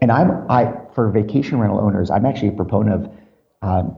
[0.00, 3.12] And I'm I for vacation rental owners, I'm actually a proponent of
[3.62, 3.96] um,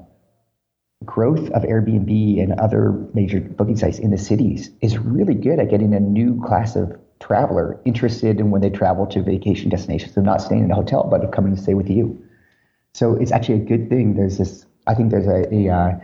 [1.05, 5.71] growth of Airbnb and other major booking sites in the cities is really good at
[5.71, 10.14] getting a new class of traveler interested in when they travel to vacation destinations.
[10.14, 12.23] They're not staying in a hotel, but coming to stay with you.
[12.95, 14.14] So it's actually a good thing.
[14.14, 15.99] There's this, I think there's a, a uh,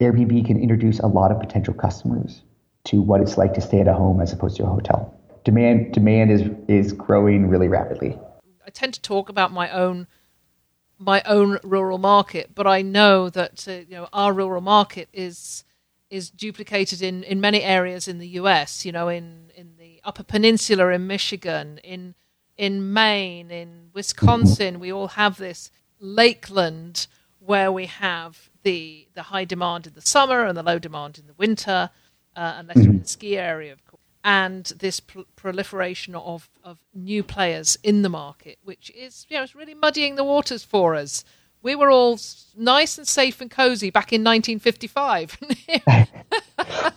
[0.00, 2.42] Airbnb can introduce a lot of potential customers
[2.84, 5.14] to what it's like to stay at a home as opposed to a hotel.
[5.44, 8.18] Demand demand is is growing really rapidly.
[8.66, 10.06] I tend to talk about my own
[10.98, 15.64] my own rural market, but I know that uh, you know our rural market is
[16.10, 18.84] is duplicated in, in many areas in the U.S.
[18.84, 19.74] You know, in in
[20.08, 22.14] Upper Peninsula, in Michigan, in
[22.56, 27.06] in Maine, in Wisconsin, we all have this lakeland
[27.40, 31.26] where we have the the high demand in the summer and the low demand in
[31.26, 31.90] the winter,
[32.34, 36.78] uh, unless you're in the ski area, of course, and this pr- proliferation of of
[36.94, 40.94] new players in the market, which is you know it's really muddying the waters for
[40.94, 41.22] us.
[41.60, 42.18] We were all
[42.56, 45.36] nice and safe and cozy back in 1955.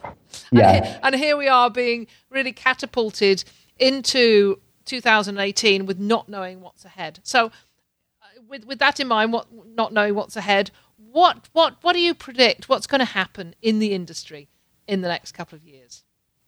[0.60, 0.72] yeah.
[0.72, 3.44] And, and here we are being really catapulted
[3.80, 7.20] into 2018 with not knowing what's ahead.
[7.24, 11.94] So, uh, with with that in mind, what not knowing what's ahead, what what what
[11.94, 12.70] do you predict?
[12.70, 14.50] What's going to happen in the industry
[14.88, 16.04] in the next couple of years?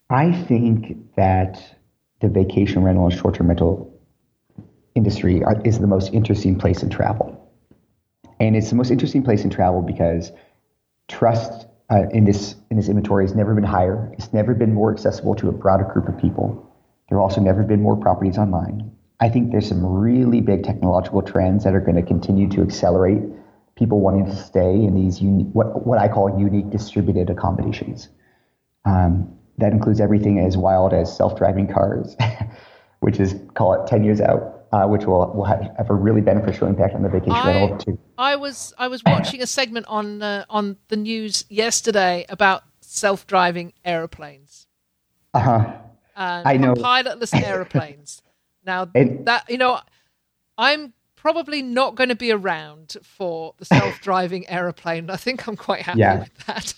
[0.09, 1.61] I think that
[2.19, 3.93] the vacation rental and short term rental
[4.95, 7.39] industry are, is the most interesting place in travel.
[8.39, 10.31] And it's the most interesting place in travel because
[11.07, 14.11] trust uh, in this in this inventory has never been higher.
[14.13, 16.47] It's never been more accessible to a broader group of people.
[17.07, 18.91] There have also never been more properties online.
[19.19, 23.21] I think there's some really big technological trends that are going to continue to accelerate
[23.77, 28.09] people wanting to stay in these uni- what what I call unique distributed accommodations.
[28.85, 32.17] Um, that includes everything as wild as self-driving cars,
[33.01, 36.67] which is call it 10 years out, uh, which will, will have a really beneficial
[36.67, 37.99] impact on the vacation I, rental too.
[38.17, 43.73] I was I was watching a segment on uh, on the news yesterday about self-driving
[43.85, 44.65] airplanes.
[45.33, 45.73] Uh-huh.
[46.15, 48.21] I know pilotless airplanes.
[48.65, 49.79] now and, that you know,
[50.57, 50.93] I'm
[51.23, 55.09] probably not going to be around for the self-driving aeroplane.
[55.09, 56.19] I think I'm quite happy yeah.
[56.19, 56.73] with that.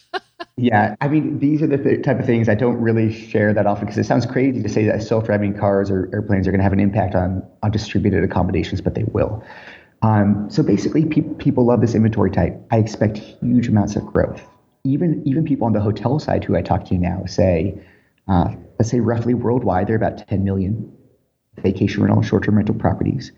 [0.57, 3.65] yeah, I mean, these are the th- type of things I don't really share that
[3.65, 6.63] often because it sounds crazy to say that self-driving cars or airplanes are going to
[6.63, 9.43] have an impact on on distributed accommodations, but they will.
[10.03, 12.55] Um, so basically, pe- people love this inventory type.
[12.69, 14.43] I expect huge amounts of growth.
[14.83, 17.81] Even even people on the hotel side who I talk to now say,
[18.27, 20.95] uh, let's say roughly worldwide, there are about 10 million
[21.63, 23.31] vacation rental and short-term rental properties.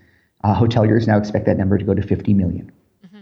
[0.48, 2.72] Uh, hoteliers now expect that number to go to 50 million.
[3.06, 3.22] Mm-hmm.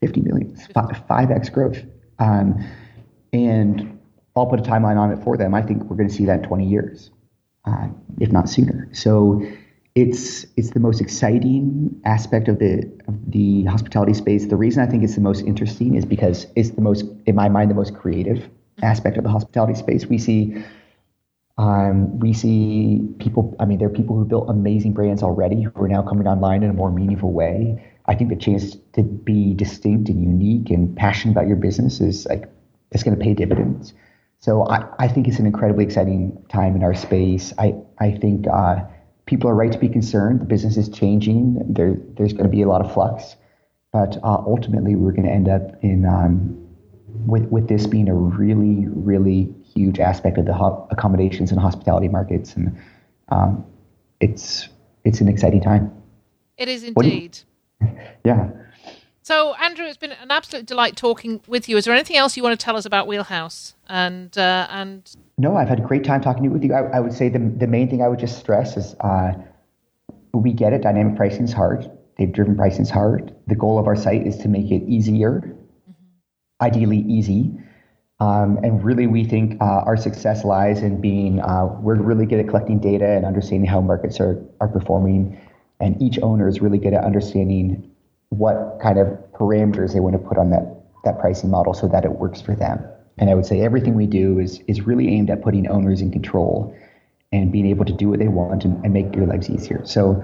[0.00, 1.78] 50 million, 5x growth.
[2.18, 2.66] Um,
[3.32, 4.00] and
[4.34, 5.54] I'll put a timeline on it for them.
[5.54, 7.12] I think we're going to see that in 20 years,
[7.66, 7.86] uh,
[8.18, 8.88] if not sooner.
[8.92, 9.46] So
[9.94, 14.46] it's it's the most exciting aspect of the of the hospitality space.
[14.46, 17.48] The reason I think it's the most interesting is because it's the most, in my
[17.48, 18.84] mind, the most creative mm-hmm.
[18.84, 20.06] aspect of the hospitality space.
[20.06, 20.64] We see
[21.56, 25.82] um, we see people, I mean, there are people who built amazing brands already who
[25.82, 27.82] are now coming online in a more meaningful way.
[28.06, 32.26] I think the chance to be distinct and unique and passionate about your business is
[32.26, 32.50] like,
[32.90, 33.94] it's going to pay dividends.
[34.40, 37.52] So I, I think it's an incredibly exciting time in our space.
[37.56, 38.80] I, I think uh,
[39.26, 40.40] people are right to be concerned.
[40.40, 41.60] The business is changing.
[41.72, 43.36] There, there's going to be a lot of flux.
[43.92, 46.60] But uh, ultimately, we're going to end up in um,
[47.26, 52.08] with, with this being a really, really huge aspect of the ho- accommodations and hospitality
[52.08, 52.76] markets, and
[53.28, 53.64] um,
[54.20, 54.68] it's
[55.04, 55.92] it's an exciting time.
[56.56, 57.38] It is indeed.
[57.80, 57.88] You,
[58.24, 58.50] yeah.
[59.22, 61.78] So, Andrew, it's been an absolute delight talking with you.
[61.78, 63.74] Is there anything else you want to tell us about Wheelhouse?
[63.88, 66.74] And uh, and no, I've had a great time talking with you.
[66.74, 69.32] I, I would say the the main thing I would just stress is uh,
[70.34, 70.82] we get it.
[70.82, 71.90] Dynamic pricing is hard.
[72.18, 73.34] Data driven pricing is hard.
[73.46, 76.64] The goal of our site is to make it easier, mm-hmm.
[76.64, 77.58] ideally easy,
[78.20, 82.38] um, and really, we think uh, our success lies in being uh, we're really good
[82.38, 85.40] at collecting data and understanding how markets are, are performing.
[85.80, 87.90] And each owner is really good at understanding
[88.28, 92.04] what kind of parameters they want to put on that, that pricing model so that
[92.04, 92.84] it works for them.
[93.18, 96.10] And I would say everything we do is, is really aimed at putting owners in
[96.12, 96.74] control
[97.32, 99.84] and being able to do what they want and, and make your lives easier.
[99.84, 100.22] So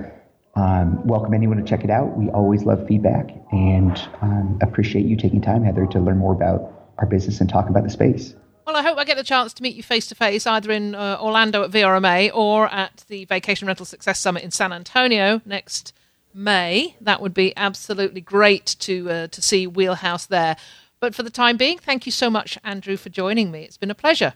[0.55, 2.17] um, welcome anyone to check it out.
[2.17, 6.80] We always love feedback and um, appreciate you taking time, Heather, to learn more about
[7.01, 8.35] our business and talk about the space.
[8.67, 10.95] Well, I hope I get the chance to meet you face to face, either in
[10.95, 15.93] uh, Orlando at VRMA or at the Vacation Rental Success Summit in San Antonio next
[16.33, 16.95] May.
[17.01, 20.57] That would be absolutely great to uh, to see Wheelhouse there.
[21.01, 23.65] But for the time being, thank you so much, Andrew, for joining me.
[23.65, 24.35] It's been a pleasure.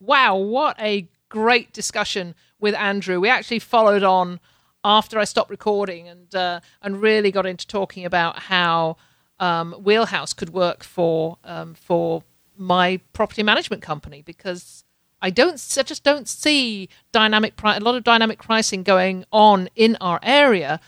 [0.00, 3.20] Wow, what a great discussion with Andrew.
[3.20, 4.40] We actually followed on
[4.84, 8.96] after I stopped recording and uh, and really got into talking about how
[9.38, 12.22] um, Wheelhouse could work for um, for
[12.56, 14.84] my property management company because
[15.22, 19.96] I don't I just don't see dynamic a lot of dynamic pricing going on in
[20.00, 20.80] our area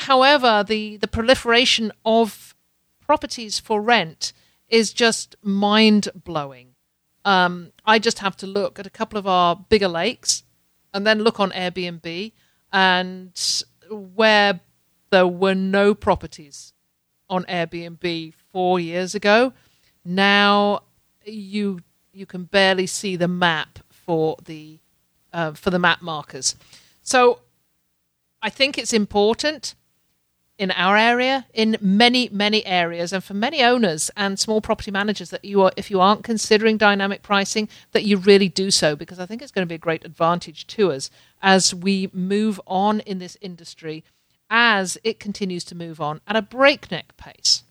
[0.00, 2.54] However, the, the proliferation of
[3.00, 4.32] properties for rent
[4.68, 6.74] is just mind blowing.
[7.24, 10.44] Um, I just have to look at a couple of our bigger lakes
[10.94, 12.32] and then look on Airbnb
[12.72, 14.60] and where
[15.10, 16.72] there were no properties
[17.28, 19.52] on Airbnb four years ago,
[20.04, 20.82] now
[21.24, 21.80] you
[22.12, 24.78] you can barely see the map for the
[25.32, 26.56] uh, for the map markers.
[27.02, 27.40] So
[28.42, 29.74] I think it's important
[30.60, 35.30] in our area, in many, many areas, and for many owners and small property managers
[35.30, 39.18] that you are, if you aren't considering dynamic pricing, that you really do so because
[39.18, 43.00] I think it's going to be a great advantage to us as we move on
[43.00, 44.04] in this industry
[44.50, 47.62] as it continues to move on at a breakneck pace.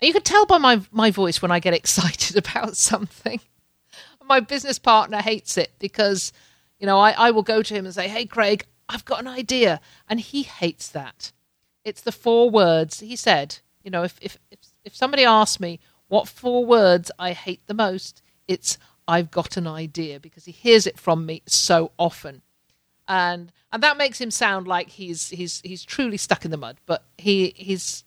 [0.00, 3.38] You can tell by my, my voice when I get excited about something.
[4.24, 6.32] My business partner hates it because,
[6.78, 9.28] you know, I, I will go to him and say, Hey, Craig, I've got an
[9.28, 9.82] idea.
[10.08, 11.32] And he hates that.
[11.84, 13.00] It's the four words.
[13.00, 17.32] He said, you know, if, if, if, if somebody asks me what four words I
[17.32, 21.92] hate the most, it's I've got an idea because he hears it from me so
[21.98, 22.42] often.
[23.06, 26.78] And and that makes him sound like he's he's he's truly stuck in the mud,
[26.86, 28.04] but he he's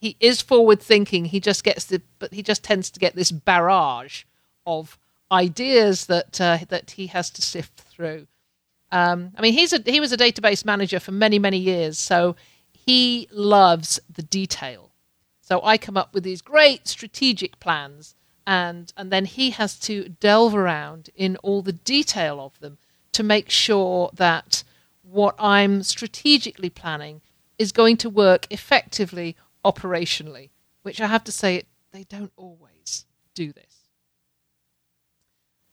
[0.00, 1.26] he is forward thinking.
[1.26, 4.24] He just gets the but he just tends to get this barrage
[4.66, 4.98] of
[5.30, 8.26] ideas that uh, that he has to sift through.
[8.90, 12.36] Um, I mean, he's a he was a database manager for many many years, so
[12.88, 14.92] he loves the detail.
[15.42, 18.14] So I come up with these great strategic plans,
[18.46, 22.78] and and then he has to delve around in all the detail of them
[23.12, 24.64] to make sure that
[25.02, 27.20] what I'm strategically planning
[27.58, 30.48] is going to work effectively operationally.
[30.80, 33.90] Which I have to say, they don't always do this.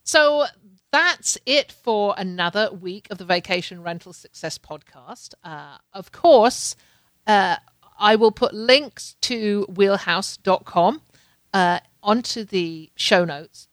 [0.04, 0.48] So
[0.92, 5.34] that's it for another week of the Vacation Rental Success Podcast.
[5.46, 6.76] Uh, of course,
[7.28, 7.58] uh,
[7.98, 11.02] I will put links to wheelhouse.com
[11.54, 13.68] uh, onto the show notes.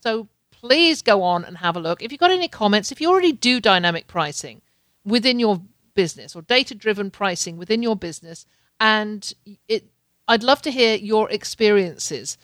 [0.00, 2.02] So please go on and have a look.
[2.02, 4.62] If you've got any comments, if you already do dynamic pricing
[5.04, 5.62] within your
[5.94, 8.46] business or data driven pricing within your business,
[8.78, 9.32] and
[9.68, 9.84] it,
[10.26, 12.38] I'd love to hear your experiences.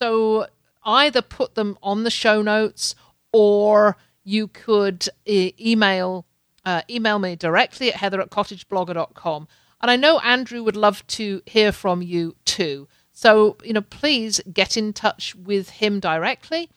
[0.00, 0.46] So
[0.84, 2.94] either put them on the show notes
[3.32, 6.26] or you could e- email
[6.64, 9.48] uh, email me directly at heather at cottageblogger.com.
[9.80, 12.88] And I know Andrew would love to hear from you too.
[13.12, 16.70] So, you know, please get in touch with him directly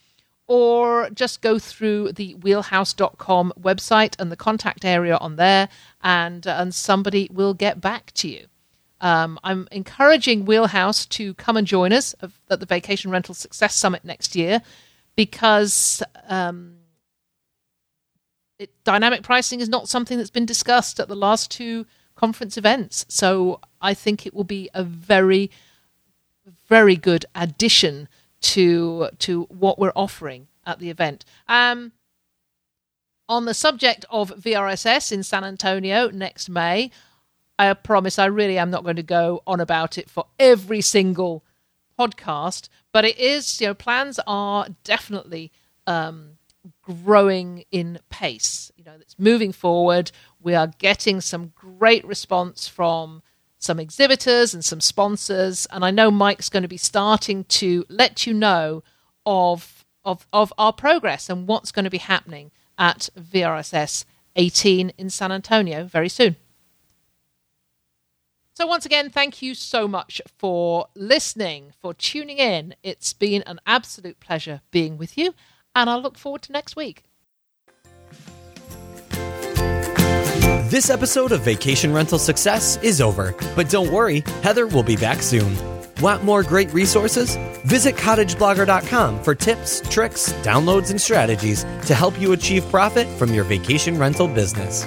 [0.47, 5.70] or just go through the wheelhouse.com website and the contact area on there,
[6.04, 8.47] and, uh, and somebody will get back to you.
[8.99, 12.14] Um, I'm encouraging Wheelhouse to come and join us
[12.49, 14.62] at the Vacation Rental Success Summit next year
[15.16, 16.76] because um,
[18.60, 21.86] it, dynamic pricing is not something that's been discussed at the last two
[22.22, 23.05] conference events.
[23.09, 25.49] So I think it will be a very,
[26.69, 28.07] very good addition
[28.41, 31.26] to to what we're offering at the event.
[31.47, 31.91] Um,
[33.28, 36.91] on the subject of VRSS in San Antonio next May,
[37.57, 41.43] I promise I really am not going to go on about it for every single
[41.97, 45.51] podcast, but it is, you know, plans are definitely
[45.88, 46.38] um,
[46.82, 48.72] growing in pace.
[48.76, 50.11] You know, it's moving forward.
[50.41, 53.21] We are getting some great response from
[53.59, 58.25] some exhibitors and some sponsors, and I know Mike's going to be starting to let
[58.25, 58.83] you know
[59.25, 65.09] of of of our progress and what's going to be happening at VRSS 18 in
[65.11, 66.35] San Antonio very soon.
[68.53, 72.75] So, once again, thank you so much for listening, for tuning in.
[72.83, 75.33] It's been an absolute pleasure being with you,
[75.75, 77.03] and I look forward to next week.
[80.72, 85.22] This episode of Vacation Rental Success is over, but don't worry, Heather will be back
[85.22, 85.53] soon.
[85.99, 87.36] Want more great resources?
[87.65, 93.43] Visit cottageblogger.com for tips, tricks, downloads, and strategies to help you achieve profit from your
[93.43, 94.86] vacation rental business.